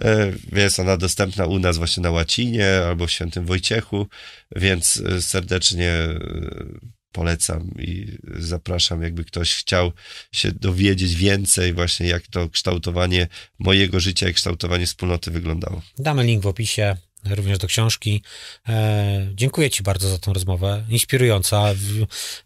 [0.00, 4.06] E, jest ona dostępna u nas właśnie na łacinie albo w Świętym Wojciechu,
[4.56, 5.92] więc e, serdecznie
[7.18, 8.06] polecam i
[8.38, 9.92] zapraszam, jakby ktoś chciał
[10.32, 15.82] się dowiedzieć więcej właśnie, jak to kształtowanie mojego życia i kształtowanie wspólnoty wyglądało.
[15.98, 18.22] Damy link w opisie również do książki.
[18.68, 21.74] E, dziękuję Ci bardzo za tą rozmowę, inspirująca.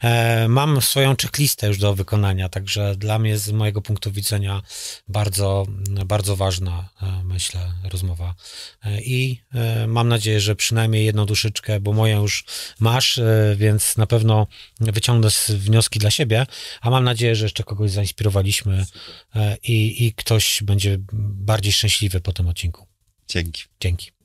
[0.02, 4.62] E, mam swoją checklistę już do wykonania, także dla mnie z mojego punktu widzenia
[5.08, 5.66] bardzo,
[6.06, 8.34] bardzo ważna, e, myślę, rozmowa.
[8.84, 12.44] E, I e, mam nadzieję, że przynajmniej jedną duszyczkę, bo moją już
[12.80, 13.20] masz,
[13.56, 14.46] więc na pewno
[14.80, 16.46] wyciągnę wnioski dla siebie,
[16.80, 18.86] a mam nadzieję, że jeszcze kogoś zainspirowaliśmy
[19.62, 22.86] i, i ktoś będzie bardziej szczęśliwy po tym odcinku.
[23.28, 23.64] Dzięki.
[23.80, 24.21] Dzięki.